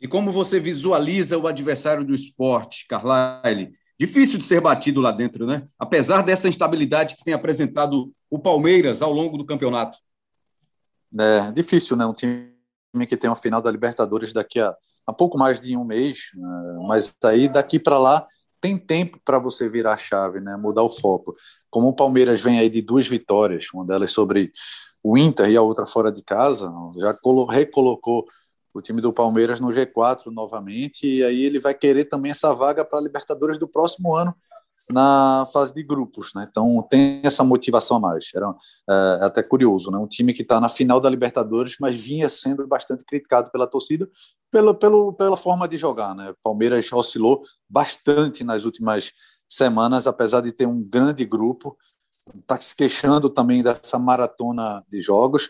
E 0.00 0.08
como 0.08 0.32
você 0.32 0.58
visualiza 0.58 1.36
o 1.36 1.46
adversário 1.46 2.04
do 2.04 2.14
esporte, 2.14 2.86
Carlyle? 2.88 3.74
difícil 4.00 4.38
de 4.38 4.44
ser 4.46 4.62
batido 4.62 4.98
lá 4.98 5.12
dentro, 5.12 5.46
né? 5.46 5.66
Apesar 5.78 6.22
dessa 6.22 6.48
instabilidade 6.48 7.14
que 7.14 7.22
tem 7.22 7.34
apresentado 7.34 8.10
o 8.30 8.38
Palmeiras 8.38 9.02
ao 9.02 9.12
longo 9.12 9.36
do 9.36 9.44
campeonato. 9.44 9.98
É 11.18 11.52
difícil, 11.52 11.98
né? 11.98 12.06
Um 12.06 12.14
time 12.14 12.50
que 13.06 13.14
tem 13.14 13.28
uma 13.28 13.36
final 13.36 13.60
da 13.60 13.70
Libertadores 13.70 14.32
daqui 14.32 14.58
a, 14.58 14.74
a 15.06 15.12
pouco 15.12 15.36
mais 15.36 15.60
de 15.60 15.76
um 15.76 15.84
mês, 15.84 16.30
né? 16.34 16.78
mas 16.88 17.14
aí 17.24 17.46
daqui 17.46 17.78
para 17.78 17.98
lá 17.98 18.26
tem 18.60 18.76
tempo 18.76 19.18
para 19.24 19.38
você 19.38 19.68
virar 19.68 19.94
a 19.94 19.96
chave, 19.96 20.40
né? 20.40 20.56
Mudar 20.56 20.82
o 20.82 20.90
foco. 20.90 21.34
Como 21.70 21.88
o 21.88 21.94
Palmeiras 21.94 22.40
vem 22.40 22.58
aí 22.58 22.68
de 22.68 22.82
duas 22.82 23.06
vitórias, 23.06 23.66
uma 23.72 23.84
delas 23.84 24.12
sobre 24.12 24.52
o 25.02 25.16
Inter 25.16 25.48
e 25.48 25.56
a 25.56 25.62
outra 25.62 25.86
fora 25.86 26.12
de 26.12 26.22
casa, 26.22 26.70
já 26.98 27.10
recolocou 27.50 28.26
o 28.72 28.80
time 28.80 29.00
do 29.00 29.12
Palmeiras 29.12 29.58
no 29.58 29.68
G4 29.68 30.26
novamente, 30.26 31.06
e 31.06 31.24
aí 31.24 31.44
ele 31.44 31.58
vai 31.58 31.74
querer 31.74 32.04
também 32.04 32.30
essa 32.30 32.54
vaga 32.54 32.84
para 32.84 32.98
a 32.98 33.02
Libertadores 33.02 33.58
do 33.58 33.66
próximo 33.66 34.14
ano 34.14 34.34
na 34.90 35.46
fase 35.52 35.74
de 35.74 35.82
grupos, 35.82 36.32
né? 36.34 36.46
Então 36.48 36.86
tem 36.90 37.20
essa 37.24 37.44
motivação 37.44 37.98
a 37.98 38.00
mais. 38.00 38.30
Era 38.34 38.54
é, 38.88 39.24
até 39.24 39.42
curioso, 39.42 39.90
né? 39.90 39.98
Um 39.98 40.06
time 40.06 40.32
que 40.32 40.42
está 40.42 40.60
na 40.60 40.68
final 40.68 41.00
da 41.00 41.10
Libertadores, 41.10 41.76
mas 41.80 42.00
vinha 42.00 42.28
sendo 42.28 42.66
bastante 42.66 43.04
criticado 43.04 43.50
pela 43.50 43.66
torcida 43.66 44.08
pelo, 44.50 44.74
pelo, 44.74 45.12
pela 45.12 45.36
forma 45.36 45.68
de 45.68 45.76
jogar, 45.76 46.14
né? 46.14 46.34
Palmeiras 46.42 46.92
oscilou 46.92 47.42
bastante 47.68 48.42
nas 48.42 48.64
últimas 48.64 49.12
semanas, 49.48 50.06
apesar 50.06 50.40
de 50.40 50.52
ter 50.52 50.66
um 50.66 50.82
grande 50.82 51.24
grupo, 51.24 51.76
está 52.34 52.60
se 52.60 52.74
queixando 52.74 53.30
também 53.30 53.62
dessa 53.62 53.98
maratona 53.98 54.84
de 54.90 55.00
jogos 55.00 55.48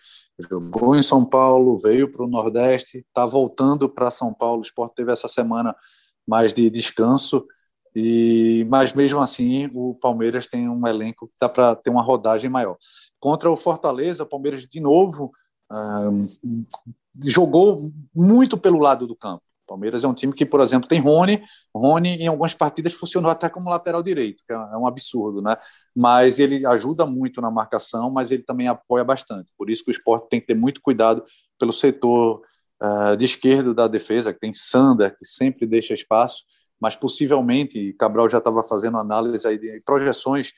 jogou 0.49 0.97
em 0.97 1.03
São 1.03 1.25
Paulo, 1.25 1.79
veio 1.79 2.11
para 2.11 2.25
o 2.25 2.29
Nordeste, 2.29 2.99
está 2.99 3.27
voltando 3.27 3.89
para 3.89 4.11
São 4.11 4.33
Paulo. 4.33 4.61
O 4.61 4.65
Sport 4.65 4.93
teve 4.95 5.13
essa 5.13 5.29
semana 5.29 5.75
mais 6.27 6.55
de 6.55 6.71
descanso, 6.71 7.45
e 7.95 8.67
mas 8.71 8.95
mesmo 8.95 9.21
assim 9.21 9.71
o 9.75 9.95
Palmeiras 9.95 10.47
tem 10.47 10.69
um 10.69 10.87
elenco 10.87 11.27
que 11.27 11.35
dá 11.41 11.49
para 11.49 11.75
ter 11.75 11.91
uma 11.91 12.03
rodagem 12.03 12.51
maior. 12.51 12.77
Contra 13.19 13.51
o 13.51 13.57
Fortaleza, 13.57 14.23
o 14.23 14.29
Palmeiras 14.29 14.67
de 14.67 14.81
novo 14.81 15.33
jogou 17.25 17.81
muito 18.15 18.57
pelo 18.57 18.79
lado 18.79 19.07
do 19.07 19.17
campo. 19.17 19.43
Palmeiras 19.71 20.03
é 20.03 20.09
um 20.09 20.15
time 20.15 20.33
que, 20.33 20.45
por 20.45 20.61
exemplo, 20.61 20.89
tem 20.89 21.01
Rony. 21.01 21.45
Rony, 21.73 22.17
em 22.17 22.27
algumas 22.27 22.53
partidas, 22.55 22.93
funcionou 22.93 23.31
até 23.31 23.49
como 23.49 23.71
lateral 23.71 24.03
direito, 24.03 24.43
que 24.45 24.53
é 24.53 24.77
um 24.77 24.85
absurdo, 24.85 25.41
né? 25.41 25.57
Mas 25.95 26.41
ele 26.41 26.67
ajuda 26.67 27.07
muito 27.07 27.41
na 27.41 27.53
marcação, 27.53 28.11
mas 28.11 28.33
ele 28.33 28.43
também 28.43 28.67
apoia 28.67 29.05
bastante. 29.05 29.53
Por 29.57 29.71
isso 29.71 29.85
que 29.85 29.91
o 29.91 29.93
esporte 29.93 30.29
tem 30.29 30.41
que 30.41 30.49
ter 30.49 30.57
muito 30.57 30.81
cuidado 30.83 31.23
pelo 31.57 31.73
setor 31.73 32.43
uh, 32.83 33.17
de 33.17 33.25
esquerdo 33.25 33.73
da 33.73 33.87
defesa, 33.87 34.33
que 34.33 34.41
tem 34.41 34.53
Sander, 34.53 35.17
que 35.17 35.25
sempre 35.25 35.69
deixa 35.69 35.95
espaço, 35.95 36.43
mas 36.81 36.97
possivelmente, 36.97 37.93
Cabral 37.95 38.29
já 38.29 38.39
estava 38.39 38.63
fazendo 38.63 38.97
análise 38.97 39.47
aí 39.47 39.59
de 39.59 39.83
projeções 39.85 40.53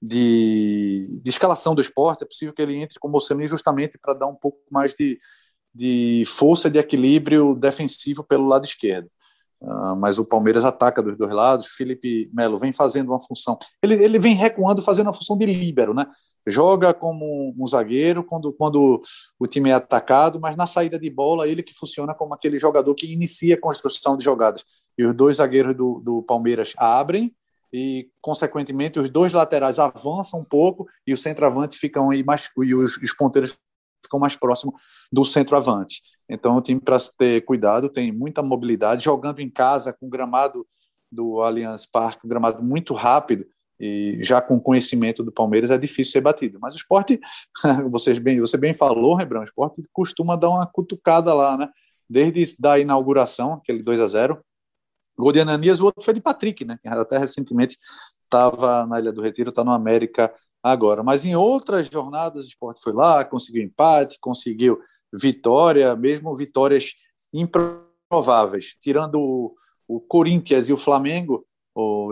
de, 0.00 1.20
de 1.22 1.30
escalação 1.30 1.74
do 1.74 1.80
esporte, 1.80 2.22
é 2.22 2.26
possível 2.26 2.54
que 2.54 2.62
ele 2.62 2.76
entre 2.76 2.98
com 2.98 3.08
o 3.08 3.10
Mocelin 3.10 3.48
justamente 3.48 3.98
para 3.98 4.14
dar 4.14 4.26
um 4.26 4.34
pouco 4.34 4.58
mais 4.70 4.94
de, 4.94 5.18
de 5.74 6.24
força 6.26 6.70
de 6.70 6.78
equilíbrio 6.78 7.54
defensivo 7.54 8.24
pelo 8.24 8.46
lado 8.46 8.64
esquerdo. 8.64 9.10
Uh, 9.60 9.98
mas 9.98 10.18
o 10.18 10.24
Palmeiras 10.24 10.64
ataca 10.64 11.02
dos 11.02 11.16
dois 11.16 11.32
lados. 11.32 11.66
Felipe 11.68 12.30
Melo 12.34 12.58
vem 12.58 12.72
fazendo 12.72 13.08
uma 13.08 13.20
função. 13.20 13.58
Ele, 13.82 13.94
ele 13.94 14.18
vem 14.18 14.34
recuando, 14.34 14.82
fazendo 14.82 15.08
a 15.08 15.12
função 15.12 15.36
de 15.36 15.46
líbero, 15.46 15.94
né? 15.94 16.06
Joga 16.46 16.92
como 16.92 17.54
um 17.58 17.66
zagueiro 17.66 18.22
quando, 18.22 18.52
quando 18.52 19.00
o 19.38 19.46
time 19.46 19.70
é 19.70 19.72
atacado, 19.72 20.38
mas 20.40 20.56
na 20.56 20.66
saída 20.66 20.98
de 20.98 21.10
bola, 21.10 21.48
ele 21.48 21.62
que 21.62 21.74
funciona 21.74 22.14
como 22.14 22.34
aquele 22.34 22.58
jogador 22.58 22.94
que 22.94 23.10
inicia 23.10 23.54
a 23.54 23.60
construção 23.60 24.16
de 24.16 24.24
jogadas. 24.24 24.62
E 24.96 25.04
os 25.04 25.14
dois 25.14 25.38
zagueiros 25.38 25.76
do, 25.76 26.00
do 26.00 26.22
Palmeiras 26.22 26.72
abrem 26.76 27.34
e, 27.72 28.10
consequentemente, 28.20 28.98
os 28.98 29.10
dois 29.10 29.32
laterais 29.32 29.78
avançam 29.78 30.40
um 30.40 30.44
pouco 30.44 30.88
e 31.06 31.12
o 31.12 31.16
centroavante 31.16 31.78
ficam 31.78 32.10
aí 32.10 32.24
mais. 32.24 32.48
E 32.62 32.74
os, 32.74 32.96
os 32.96 33.12
ponteiros 33.12 33.56
ficam 34.02 34.20
mais 34.20 34.36
próximo 34.36 34.74
do 35.12 35.24
centroavante. 35.24 36.02
Então, 36.28 36.56
o 36.56 36.60
time, 36.60 36.80
para 36.80 36.98
ter 37.18 37.44
cuidado, 37.44 37.88
tem 37.88 38.12
muita 38.12 38.42
mobilidade, 38.42 39.04
jogando 39.04 39.40
em 39.40 39.50
casa 39.50 39.92
com 39.92 40.06
o 40.06 40.10
gramado 40.10 40.66
do 41.10 41.40
Allianz 41.40 41.86
Parque, 41.86 42.24
um 42.24 42.28
gramado 42.28 42.62
muito 42.62 42.94
rápido, 42.94 43.46
e 43.78 44.18
já 44.22 44.40
com 44.40 44.58
conhecimento 44.58 45.22
do 45.22 45.30
Palmeiras 45.30 45.70
é 45.70 45.78
difícil 45.78 46.12
ser 46.12 46.20
batido. 46.20 46.58
Mas 46.60 46.74
o 46.74 46.78
esporte, 46.78 47.20
vocês 47.90 48.18
bem, 48.18 48.40
você 48.40 48.56
bem 48.56 48.72
falou, 48.72 49.14
Rebrão, 49.14 49.42
o 49.42 49.44
esporte 49.44 49.82
costuma 49.92 50.34
dar 50.34 50.48
uma 50.48 50.66
cutucada 50.66 51.34
lá, 51.34 51.56
né? 51.56 51.68
Desde 52.08 52.56
da 52.58 52.78
inauguração, 52.78 53.54
aquele 53.54 53.82
2 53.82 54.00
a 54.00 54.08
0 54.08 54.44
gol 55.18 55.32
de 55.32 55.40
Ananias, 55.40 55.80
o 55.80 55.86
outro 55.86 56.04
foi 56.04 56.14
de 56.14 56.20
Patrick, 56.20 56.64
né? 56.64 56.78
Até 56.84 57.18
recentemente 57.18 57.78
estava 58.24 58.86
na 58.86 58.98
Ilha 58.98 59.12
do 59.12 59.22
Retiro, 59.22 59.50
está 59.50 59.64
no 59.64 59.70
América 59.70 60.32
agora. 60.62 61.02
Mas 61.02 61.24
em 61.24 61.34
outras 61.36 61.86
jornadas, 61.86 62.44
o 62.44 62.48
esporte 62.48 62.80
foi 62.82 62.92
lá, 62.92 63.24
conseguiu 63.24 63.62
empate, 63.62 64.18
conseguiu 64.20 64.78
vitória, 65.12 65.94
mesmo 65.96 66.34
vitórias 66.34 66.92
improváveis. 67.32 68.76
Tirando 68.80 69.20
o, 69.20 69.54
o 69.86 70.00
Corinthians 70.00 70.68
e 70.68 70.72
o 70.72 70.76
Flamengo, 70.76 71.46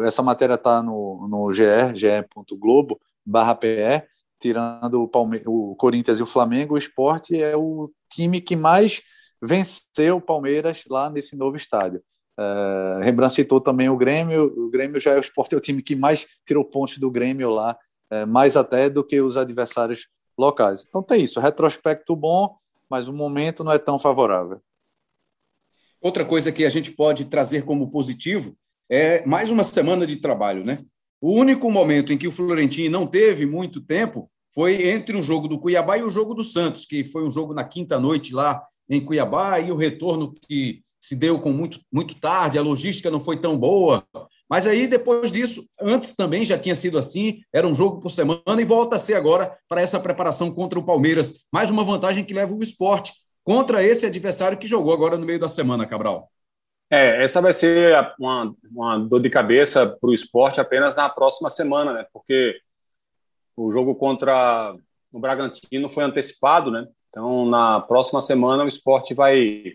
essa 0.04 0.22
matéria 0.22 0.54
está 0.54 0.82
no, 0.82 1.26
no 1.28 1.52
GE, 1.52 1.94
ge.globo, 1.94 3.00
barra 3.24 3.54
PE, 3.54 4.06
tirando 4.38 5.02
o, 5.02 5.08
Palme 5.08 5.42
o 5.46 5.74
Corinthians 5.76 6.18
e 6.18 6.22
o 6.22 6.26
Flamengo, 6.26 6.74
o 6.74 6.78
esporte 6.78 7.40
é 7.40 7.56
o 7.56 7.90
time 8.10 8.40
que 8.40 8.54
mais 8.54 9.02
venceu 9.40 10.16
o 10.16 10.20
Palmeiras 10.20 10.84
lá 10.88 11.08
nesse 11.10 11.34
novo 11.34 11.56
estádio. 11.56 12.02
Uh, 12.38 13.00
Rembrandt 13.00 13.34
citou 13.34 13.60
também 13.60 13.88
o 13.88 13.96
Grêmio, 13.96 14.44
o 14.44 14.68
Grêmio 14.70 15.00
já 15.00 15.12
é 15.12 15.16
o 15.16 15.20
esporte, 15.20 15.54
é 15.54 15.58
o 15.58 15.60
time 15.60 15.82
que 15.82 15.94
mais 15.94 16.26
tirou 16.44 16.64
pontos 16.64 16.98
do 16.98 17.10
Grêmio 17.10 17.50
lá 17.50 17.76
é, 18.14 18.24
mais 18.24 18.56
até 18.56 18.88
do 18.88 19.02
que 19.02 19.20
os 19.20 19.36
adversários 19.36 20.08
locais. 20.38 20.84
Então 20.88 21.02
tem 21.02 21.24
isso, 21.24 21.40
retrospecto 21.40 22.14
bom, 22.14 22.56
mas 22.88 23.08
o 23.08 23.12
momento 23.12 23.64
não 23.64 23.72
é 23.72 23.78
tão 23.78 23.98
favorável. 23.98 24.60
Outra 26.00 26.24
coisa 26.24 26.52
que 26.52 26.64
a 26.64 26.70
gente 26.70 26.92
pode 26.92 27.24
trazer 27.24 27.64
como 27.64 27.90
positivo 27.90 28.56
é 28.88 29.24
mais 29.26 29.50
uma 29.50 29.64
semana 29.64 30.06
de 30.06 30.16
trabalho, 30.16 30.64
né? 30.64 30.84
O 31.20 31.32
único 31.32 31.70
momento 31.70 32.12
em 32.12 32.18
que 32.18 32.28
o 32.28 32.32
Florentino 32.32 32.98
não 32.98 33.06
teve 33.06 33.46
muito 33.46 33.80
tempo 33.80 34.30
foi 34.54 34.90
entre 34.90 35.16
o 35.16 35.22
jogo 35.22 35.48
do 35.48 35.58
Cuiabá 35.58 35.98
e 35.98 36.04
o 36.04 36.10
jogo 36.10 36.34
do 36.34 36.44
Santos, 36.44 36.86
que 36.86 37.04
foi 37.04 37.26
um 37.26 37.30
jogo 37.30 37.54
na 37.54 37.64
quinta 37.64 37.98
noite 37.98 38.32
lá 38.32 38.62
em 38.88 39.04
Cuiabá 39.04 39.58
e 39.58 39.72
o 39.72 39.76
retorno 39.76 40.32
que 40.46 40.83
se 41.04 41.14
deu 41.14 41.38
com 41.38 41.50
muito, 41.50 41.80
muito 41.92 42.18
tarde, 42.18 42.56
a 42.56 42.62
logística 42.62 43.10
não 43.10 43.20
foi 43.20 43.36
tão 43.36 43.58
boa, 43.58 44.02
mas 44.48 44.66
aí, 44.66 44.86
depois 44.86 45.30
disso, 45.30 45.68
antes 45.78 46.14
também 46.14 46.46
já 46.46 46.58
tinha 46.58 46.74
sido 46.74 46.96
assim, 46.96 47.42
era 47.52 47.66
um 47.66 47.74
jogo 47.74 48.00
por 48.00 48.08
semana 48.08 48.42
e 48.58 48.64
volta 48.64 48.96
a 48.96 48.98
ser 48.98 49.12
agora 49.12 49.54
para 49.68 49.82
essa 49.82 50.00
preparação 50.00 50.50
contra 50.50 50.78
o 50.78 50.82
Palmeiras. 50.84 51.44
Mais 51.52 51.70
uma 51.70 51.84
vantagem 51.84 52.24
que 52.24 52.32
leva 52.32 52.54
o 52.54 52.62
esporte 52.62 53.12
contra 53.42 53.84
esse 53.84 54.06
adversário 54.06 54.56
que 54.56 54.66
jogou 54.66 54.94
agora 54.94 55.18
no 55.18 55.26
meio 55.26 55.38
da 55.38 55.48
semana, 55.48 55.86
Cabral. 55.86 56.30
É, 56.90 57.22
essa 57.22 57.42
vai 57.42 57.52
ser 57.52 57.94
uma, 58.18 58.54
uma 58.70 58.98
dor 58.98 59.20
de 59.20 59.28
cabeça 59.28 59.86
para 59.86 60.08
o 60.08 60.14
esporte 60.14 60.58
apenas 60.58 60.96
na 60.96 61.10
próxima 61.10 61.50
semana, 61.50 61.92
né? 61.92 62.06
Porque 62.14 62.58
o 63.54 63.70
jogo 63.70 63.94
contra 63.94 64.74
o 65.12 65.20
Bragantino 65.20 65.90
foi 65.90 66.04
antecipado, 66.04 66.70
né? 66.70 66.86
Então, 67.10 67.44
na 67.44 67.80
próxima 67.80 68.22
semana, 68.22 68.64
o 68.64 68.68
esporte 68.68 69.12
vai, 69.12 69.74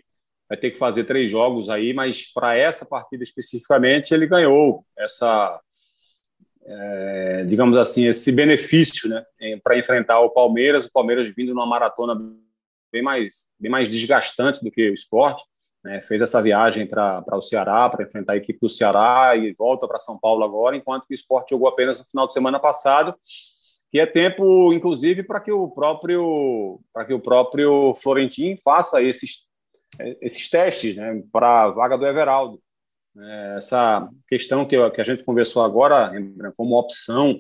vai 0.49 0.57
ter 0.57 0.71
que 0.71 0.79
fazer 0.79 1.03
três 1.03 1.29
jogos 1.29 1.69
aí, 1.69 1.93
mas 1.93 2.25
para 2.33 2.57
essa 2.57 2.83
partida 2.83 3.23
especificamente, 3.23 4.13
ele 4.13 4.25
ganhou 4.25 4.83
essa, 4.97 5.61
é, 6.65 7.45
digamos 7.47 7.77
assim, 7.77 8.07
esse 8.07 8.31
benefício 8.31 9.07
né, 9.07 9.23
para 9.63 9.77
enfrentar 9.77 10.19
o 10.21 10.31
Palmeiras. 10.31 10.87
O 10.87 10.91
Palmeiras 10.91 11.31
vindo 11.35 11.53
numa 11.53 11.67
maratona 11.67 12.15
bem 12.91 13.03
mais, 13.03 13.45
bem 13.59 13.69
mais 13.69 13.87
desgastante 13.87 14.63
do 14.63 14.71
que 14.71 14.89
o 14.89 14.93
esporte. 14.93 15.43
Né, 15.81 16.01
fez 16.01 16.21
essa 16.21 16.41
viagem 16.41 16.85
para 16.85 17.23
o 17.31 17.41
Ceará, 17.41 17.87
para 17.87 18.03
enfrentar 18.03 18.33
a 18.33 18.37
equipe 18.37 18.59
do 18.59 18.67
Ceará 18.67 19.33
e 19.37 19.53
volta 19.53 19.87
para 19.87 19.97
São 19.99 20.19
Paulo 20.19 20.43
agora, 20.43 20.75
enquanto 20.75 21.05
que 21.07 21.13
o 21.13 21.15
esporte 21.15 21.51
jogou 21.51 21.69
apenas 21.69 21.99
no 21.99 22.05
final 22.05 22.27
de 22.27 22.33
semana 22.33 22.59
passado 22.59 23.15
que 23.91 23.99
é 23.99 24.05
tempo, 24.05 24.71
inclusive, 24.71 25.23
para 25.23 25.39
que 25.39 25.51
o 25.51 25.67
próprio 25.67 26.79
para 26.93 27.05
que 27.05 27.13
o 27.13 27.19
próprio 27.19 27.95
Florentin 27.95 28.55
faça 28.63 29.01
esses 29.01 29.48
esses 30.21 30.49
testes, 30.49 30.95
né, 30.95 31.23
para 31.31 31.63
a 31.63 31.69
vaga 31.69 31.97
do 31.97 32.05
Everaldo. 32.05 32.61
É, 33.17 33.55
essa 33.57 34.07
questão 34.27 34.65
que, 34.65 34.89
que 34.91 35.01
a 35.01 35.03
gente 35.03 35.23
conversou 35.23 35.63
agora, 35.63 36.11
como 36.55 36.77
opção 36.77 37.39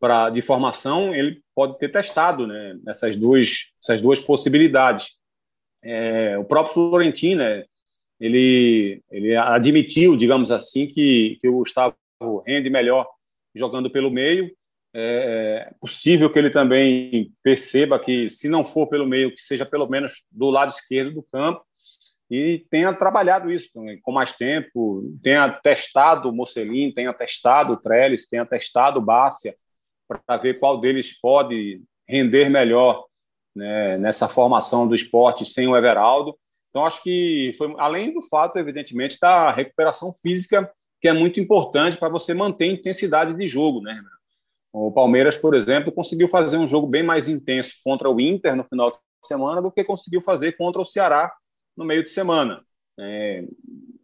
para 0.00 0.30
de 0.30 0.40
formação, 0.40 1.14
ele 1.14 1.42
pode 1.54 1.76
ter 1.78 1.90
testado, 1.90 2.46
né, 2.46 2.78
essas 2.86 3.16
duas 3.16 3.72
essas 3.82 4.00
duas 4.00 4.20
possibilidades. 4.20 5.16
É, 5.82 6.38
o 6.38 6.44
próprio 6.44 6.74
Florentin, 6.74 7.34
né, 7.34 7.64
ele 8.20 9.02
ele 9.10 9.36
admitiu, 9.36 10.16
digamos 10.16 10.50
assim, 10.50 10.86
que 10.86 11.36
que 11.40 11.48
o 11.48 11.58
Gustavo 11.58 11.96
rende 12.46 12.70
melhor 12.70 13.06
jogando 13.54 13.90
pelo 13.90 14.10
meio 14.10 14.50
é, 14.94 15.68
é 15.68 15.74
possível 15.80 16.32
que 16.32 16.38
ele 16.38 16.50
também 16.50 17.32
perceba 17.42 17.98
que, 17.98 18.28
se 18.28 18.48
não 18.48 18.64
for 18.64 18.88
pelo 18.88 19.06
meio, 19.06 19.34
que 19.34 19.40
seja 19.40 19.66
pelo 19.66 19.88
menos 19.88 20.22
do 20.30 20.50
lado 20.50 20.70
esquerdo 20.70 21.14
do 21.14 21.22
campo, 21.22 21.64
e 22.30 22.66
tenha 22.70 22.92
trabalhado 22.92 23.50
isso 23.50 23.70
com 24.02 24.12
mais 24.12 24.36
tempo, 24.36 25.02
tenha 25.22 25.48
testado 25.50 26.28
o 26.28 26.32
Mocelin, 26.32 26.92
tenha 26.92 27.12
testado 27.12 27.72
o 27.72 27.76
Trellis, 27.76 28.28
tenha 28.28 28.44
testado 28.44 28.98
o 28.98 29.02
Bárcia, 29.02 29.56
para 30.06 30.36
ver 30.36 30.58
qual 30.58 30.80
deles 30.80 31.18
pode 31.18 31.82
render 32.06 32.48
melhor 32.48 33.06
né, 33.54 33.96
nessa 33.98 34.28
formação 34.28 34.86
do 34.86 34.94
esporte 34.94 35.44
sem 35.44 35.66
o 35.68 35.76
Everaldo. 35.76 36.38
Então, 36.70 36.84
acho 36.84 37.02
que 37.02 37.54
foi, 37.56 37.74
além 37.78 38.12
do 38.12 38.22
fato, 38.22 38.58
evidentemente, 38.58 39.18
da 39.20 39.50
recuperação 39.50 40.12
física, 40.22 40.70
que 41.00 41.08
é 41.08 41.12
muito 41.12 41.40
importante 41.40 41.96
para 41.96 42.08
você 42.08 42.34
manter 42.34 42.64
a 42.64 42.72
intensidade 42.72 43.34
de 43.34 43.46
jogo, 43.46 43.80
né, 43.80 44.00
o 44.72 44.92
Palmeiras, 44.92 45.36
por 45.36 45.54
exemplo, 45.54 45.90
conseguiu 45.90 46.28
fazer 46.28 46.58
um 46.58 46.68
jogo 46.68 46.86
bem 46.86 47.02
mais 47.02 47.26
intenso 47.26 47.72
contra 47.82 48.08
o 48.10 48.20
Inter 48.20 48.54
no 48.54 48.64
final 48.64 48.90
de 48.90 48.98
semana 49.26 49.62
do 49.62 49.72
que 49.72 49.82
conseguiu 49.82 50.20
fazer 50.20 50.52
contra 50.52 50.80
o 50.80 50.84
Ceará 50.84 51.32
no 51.78 51.84
meio 51.84 52.02
de 52.02 52.10
semana. 52.10 52.60
É, 52.98 53.44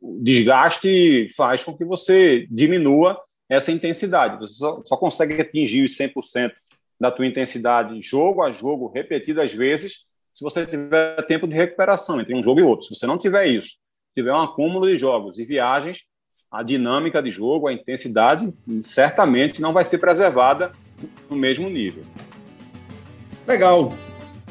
o 0.01 0.21
desgaste 0.23 1.29
faz 1.37 1.65
com 1.65 1.77
que 1.77 1.85
você 1.85 2.47
diminua 2.49 3.21
essa 3.49 3.73
intensidade. 3.73 4.39
Você 4.39 4.55
só, 4.55 4.81
só 4.85 4.97
consegue 4.97 5.41
atingir 5.41 5.83
os 5.83 5.99
100% 5.99 6.53
da 7.01 7.11
tua 7.11 7.27
intensidade 7.27 8.01
jogo 8.01 8.43
a 8.43 8.53
jogo, 8.53 8.93
repetidas 8.95 9.53
vezes, 9.53 10.05
se 10.33 10.43
você 10.43 10.65
tiver 10.65 11.21
tempo 11.27 11.47
de 11.47 11.55
recuperação 11.55 12.21
entre 12.21 12.35
um 12.35 12.43
jogo 12.43 12.61
e 12.61 12.63
outro. 12.63 12.87
Se 12.87 12.95
você 12.95 13.07
não 13.07 13.19
tiver 13.19 13.49
isso, 13.49 13.77
tiver 14.15 14.33
um 14.33 14.41
acúmulo 14.41 14.87
de 14.87 14.97
jogos 14.97 15.39
e 15.39 15.45
viagens, 15.45 16.03
a 16.51 16.63
dinâmica 16.63 17.21
de 17.21 17.31
jogo, 17.31 17.67
a 17.67 17.73
intensidade, 17.73 18.53
certamente 18.83 19.61
não 19.61 19.73
vai 19.73 19.85
ser 19.85 19.99
preservada 19.99 20.71
no 21.29 21.37
mesmo 21.37 21.69
nível. 21.69 22.05
Legal. 23.47 23.93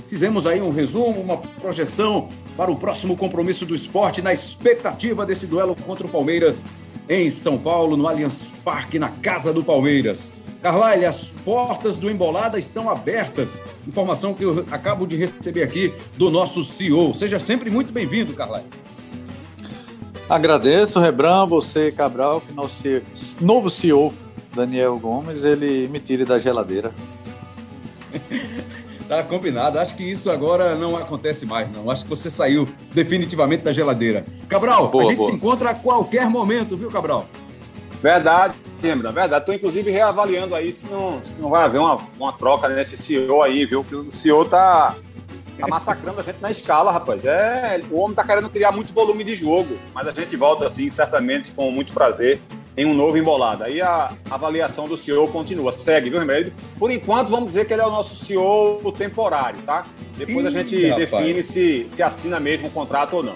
Fizemos 0.09 0.45
aí 0.45 0.61
um 0.61 0.69
resumo, 0.69 1.21
uma 1.21 1.37
projeção 1.37 2.29
para 2.55 2.71
o 2.71 2.75
próximo 2.75 3.17
compromisso 3.17 3.65
do 3.65 3.75
esporte, 3.75 4.21
na 4.21 4.33
expectativa 4.33 5.25
desse 5.25 5.47
duelo 5.47 5.75
contra 5.75 6.05
o 6.05 6.09
Palmeiras 6.09 6.65
em 7.09 7.29
São 7.29 7.57
Paulo, 7.57 7.97
no 7.97 8.07
Allianz 8.07 8.53
Parque, 8.63 8.97
na 8.97 9.09
casa 9.09 9.51
do 9.51 9.63
Palmeiras. 9.63 10.33
Carlyle, 10.61 11.05
as 11.05 11.31
portas 11.43 11.97
do 11.97 12.09
Embolada 12.09 12.57
estão 12.57 12.89
abertas. 12.89 13.61
Informação 13.85 14.33
que 14.33 14.43
eu 14.45 14.65
acabo 14.71 15.05
de 15.05 15.17
receber 15.17 15.61
aqui 15.61 15.93
do 16.17 16.31
nosso 16.31 16.63
CEO. 16.63 17.13
Seja 17.13 17.37
sempre 17.37 17.69
muito 17.69 17.91
bem-vindo, 17.91 18.33
Carlyle. 18.33 18.65
Agradeço, 20.29 21.01
Rebran, 21.01 21.45
você, 21.45 21.91
Cabral, 21.91 22.39
que 22.39 22.53
nosso 22.53 22.81
novo 23.41 23.69
CEO, 23.69 24.13
Daniel 24.55 24.97
Gomes, 24.97 25.43
ele 25.43 25.89
me 25.89 25.99
tire 25.99 26.23
da 26.23 26.39
geladeira. 26.39 26.93
tá 29.17 29.23
combinado. 29.23 29.79
Acho 29.79 29.95
que 29.95 30.03
isso 30.03 30.31
agora 30.31 30.75
não 30.75 30.97
acontece 30.97 31.45
mais, 31.45 31.71
não. 31.71 31.89
Acho 31.89 32.03
que 32.03 32.09
você 32.09 32.29
saiu 32.29 32.67
definitivamente 32.93 33.63
da 33.63 33.71
geladeira. 33.71 34.25
Cabral, 34.47 34.87
boa, 34.89 35.03
a 35.03 35.07
gente 35.07 35.17
boa. 35.17 35.29
se 35.29 35.35
encontra 35.35 35.69
a 35.71 35.75
qualquer 35.75 36.29
momento, 36.29 36.77
viu, 36.77 36.89
Cabral? 36.89 37.25
Verdade, 38.01 38.55
lembra, 38.81 39.11
verdade. 39.11 39.41
Estou 39.41 39.55
inclusive 39.55 39.89
reavaliando 39.89 40.55
aí 40.55 40.73
se 40.73 40.87
não, 40.87 41.23
se 41.23 41.33
não 41.39 41.49
vai 41.49 41.63
haver 41.63 41.79
uma, 41.79 41.99
uma 42.19 42.33
troca 42.33 42.67
nesse 42.67 42.97
CEO 42.97 43.41
aí, 43.41 43.65
viu? 43.65 43.83
Que 43.83 43.95
o 43.95 44.11
CEO 44.11 44.45
tá 44.45 44.95
Tá 45.57 45.67
massacrando 45.67 46.19
a 46.19 46.23
gente 46.23 46.41
na 46.41 46.49
escala, 46.51 46.91
rapaz. 46.91 47.23
É, 47.25 47.79
o 47.91 47.99
homem 47.99 48.15
tá 48.15 48.23
querendo 48.23 48.49
criar 48.49 48.71
muito 48.71 48.91
volume 48.91 49.23
de 49.23 49.35
jogo, 49.35 49.77
mas 49.93 50.07
a 50.07 50.11
gente 50.11 50.35
volta 50.35 50.65
assim, 50.65 50.89
certamente, 50.89 51.51
com 51.51 51.69
muito 51.71 51.93
prazer, 51.93 52.41
em 52.75 52.85
um 52.85 52.93
novo 52.93 53.17
embolado. 53.17 53.63
Aí 53.63 53.81
a 53.81 54.11
avaliação 54.29 54.87
do 54.87 54.97
CEO 54.97 55.27
continua. 55.27 55.71
Segue, 55.71 56.09
viu, 56.09 56.19
Remédio? 56.19 56.53
Por 56.77 56.91
enquanto, 56.91 57.29
vamos 57.29 57.47
dizer 57.47 57.65
que 57.65 57.73
ele 57.73 57.81
é 57.81 57.85
o 57.85 57.91
nosso 57.91 58.15
CEO 58.25 58.93
temporário, 58.97 59.61
tá? 59.61 59.85
Depois 60.17 60.45
Ih, 60.45 60.47
a 60.47 60.51
gente 60.51 60.87
rapaz. 60.89 61.09
define 61.09 61.43
se, 61.43 61.83
se 61.83 62.03
assina 62.03 62.39
mesmo 62.39 62.67
o 62.67 62.71
contrato 62.71 63.17
ou 63.17 63.23
não. 63.23 63.35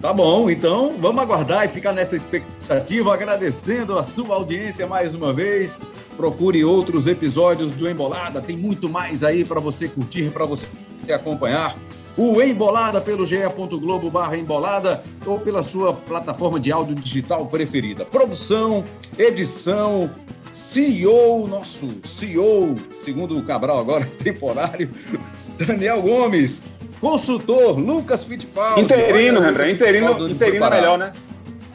Tá 0.00 0.12
bom, 0.12 0.48
então 0.50 0.94
vamos 0.98 1.22
aguardar 1.22 1.64
e 1.64 1.68
ficar 1.68 1.92
nessa 1.92 2.14
expectativa, 2.14 3.14
agradecendo 3.14 3.98
a 3.98 4.02
sua 4.02 4.36
audiência 4.36 4.86
mais 4.86 5.14
uma 5.14 5.32
vez. 5.32 5.80
Procure 6.16 6.64
outros 6.64 7.06
episódios 7.06 7.72
do 7.72 7.88
Embolada, 7.88 8.40
tem 8.40 8.56
muito 8.56 8.88
mais 8.88 9.24
aí 9.24 9.44
para 9.44 9.58
você 9.58 9.88
curtir, 9.88 10.30
para 10.30 10.44
você 10.44 10.66
acompanhar. 11.12 11.76
O 12.16 12.40
Embolada 12.40 12.98
pelo 13.00 13.26
ge.globo 13.26 14.10
barra 14.10 14.38
embolada 14.38 15.02
ou 15.26 15.38
pela 15.38 15.62
sua 15.62 15.92
plataforma 15.92 16.58
de 16.58 16.72
áudio 16.72 16.94
digital 16.94 17.44
preferida. 17.46 18.06
Produção, 18.06 18.84
edição, 19.18 20.10
CEO, 20.50 21.46
nosso 21.46 21.86
CEO, 22.06 22.74
segundo 23.04 23.38
o 23.38 23.42
Cabral 23.42 23.78
agora, 23.78 24.06
temporário, 24.22 24.88
Daniel 25.58 26.00
Gomes. 26.00 26.62
Consultor, 26.98 27.78
Lucas 27.78 28.24
Fittipaldi. 28.24 28.80
Interino, 28.80 29.38
Rembrandt. 29.38 29.74
Interino, 29.74 30.28
interino 30.30 30.64
é 30.64 30.70
melhor, 30.70 30.98
né? 30.98 31.12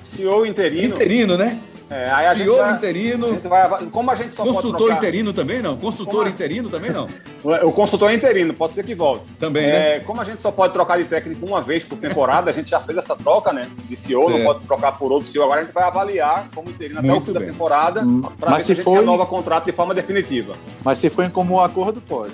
CEO 0.04 0.44
interino. 0.44 0.96
Interino, 0.96 1.38
né? 1.38 1.60
É, 1.92 2.10
aí 2.10 2.38
CEO 2.38 2.56
vai, 2.56 2.74
interino. 2.74 3.42
A 3.44 3.68
vai, 3.68 3.86
como 3.88 4.10
a 4.10 4.16
gente 4.16 4.34
só 4.34 4.44
Consultor 4.44 4.94
interino 4.94 5.34
também 5.34 5.62
não? 5.62 5.76
Consultor 5.76 6.26
interino 6.26 6.70
também 6.70 6.90
não? 6.90 7.10
O 7.64 7.72
consultor 7.72 8.12
é 8.12 8.14
interino, 8.14 8.54
pode 8.54 8.74
ser 8.74 8.84
que 8.84 8.94
volte. 8.96 9.26
Também, 9.40 9.66
é, 9.66 9.98
né? 9.98 10.00
Como 10.02 10.22
a 10.22 10.24
gente 10.24 10.42
só 10.42 10.52
pode 10.52 10.72
trocar 10.72 10.98
de 11.00 11.06
técnico 11.06 11.44
uma 11.46 11.60
vez 11.60 11.84
por 11.84 11.98
temporada, 11.98 12.50
a 12.50 12.54
gente 12.54 12.70
já 12.70 12.80
fez 12.80 12.98
essa 12.98 13.16
troca, 13.16 13.52
né? 13.52 13.68
De 13.90 13.96
CEO, 13.96 14.28
certo. 14.28 14.38
não 14.38 14.46
pode 14.46 14.66
trocar 14.66 14.92
por 14.94 15.12
outro 15.12 15.28
CEO. 15.28 15.44
Agora 15.44 15.62
a 15.62 15.64
gente 15.64 15.74
vai 15.74 15.84
avaliar 15.84 16.48
como 16.54 16.70
interino 16.70 17.00
até 17.00 17.08
Muito 17.08 17.24
o 17.24 17.26
fim 17.26 17.34
bem. 17.34 17.42
da 17.42 17.52
temporada, 17.52 18.02
hum, 18.02 18.22
para 18.40 18.58
ver 18.58 18.64
se, 18.64 18.76
for... 18.76 18.94
renova 18.94 19.26
contrato 19.26 19.66
de 19.66 19.72
forma 19.72 19.94
definitiva. 19.94 20.54
Mas 20.84 21.00
se 21.00 21.10
for 21.10 21.26
em 21.26 21.30
comum 21.30 21.60
acordo, 21.60 22.00
pode. 22.00 22.34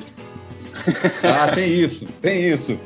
ah, 1.24 1.52
tem 1.56 1.68
isso, 1.68 2.06
tem 2.22 2.50
isso. 2.50 2.78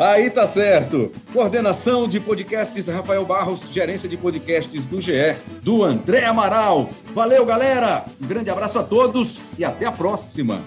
Aí 0.00 0.30
tá 0.30 0.46
certo. 0.46 1.12
Coordenação 1.30 2.08
de 2.08 2.18
podcasts 2.18 2.88
Rafael 2.88 3.22
Barros, 3.26 3.66
gerência 3.70 4.08
de 4.08 4.16
podcasts 4.16 4.86
do 4.86 4.98
GE, 4.98 5.36
do 5.62 5.84
André 5.84 6.24
Amaral. 6.24 6.88
Valeu, 7.14 7.44
galera. 7.44 8.06
Um 8.18 8.26
grande 8.26 8.48
abraço 8.48 8.78
a 8.78 8.82
todos 8.82 9.50
e 9.58 9.64
até 9.64 9.84
a 9.84 9.92
próxima. 9.92 10.62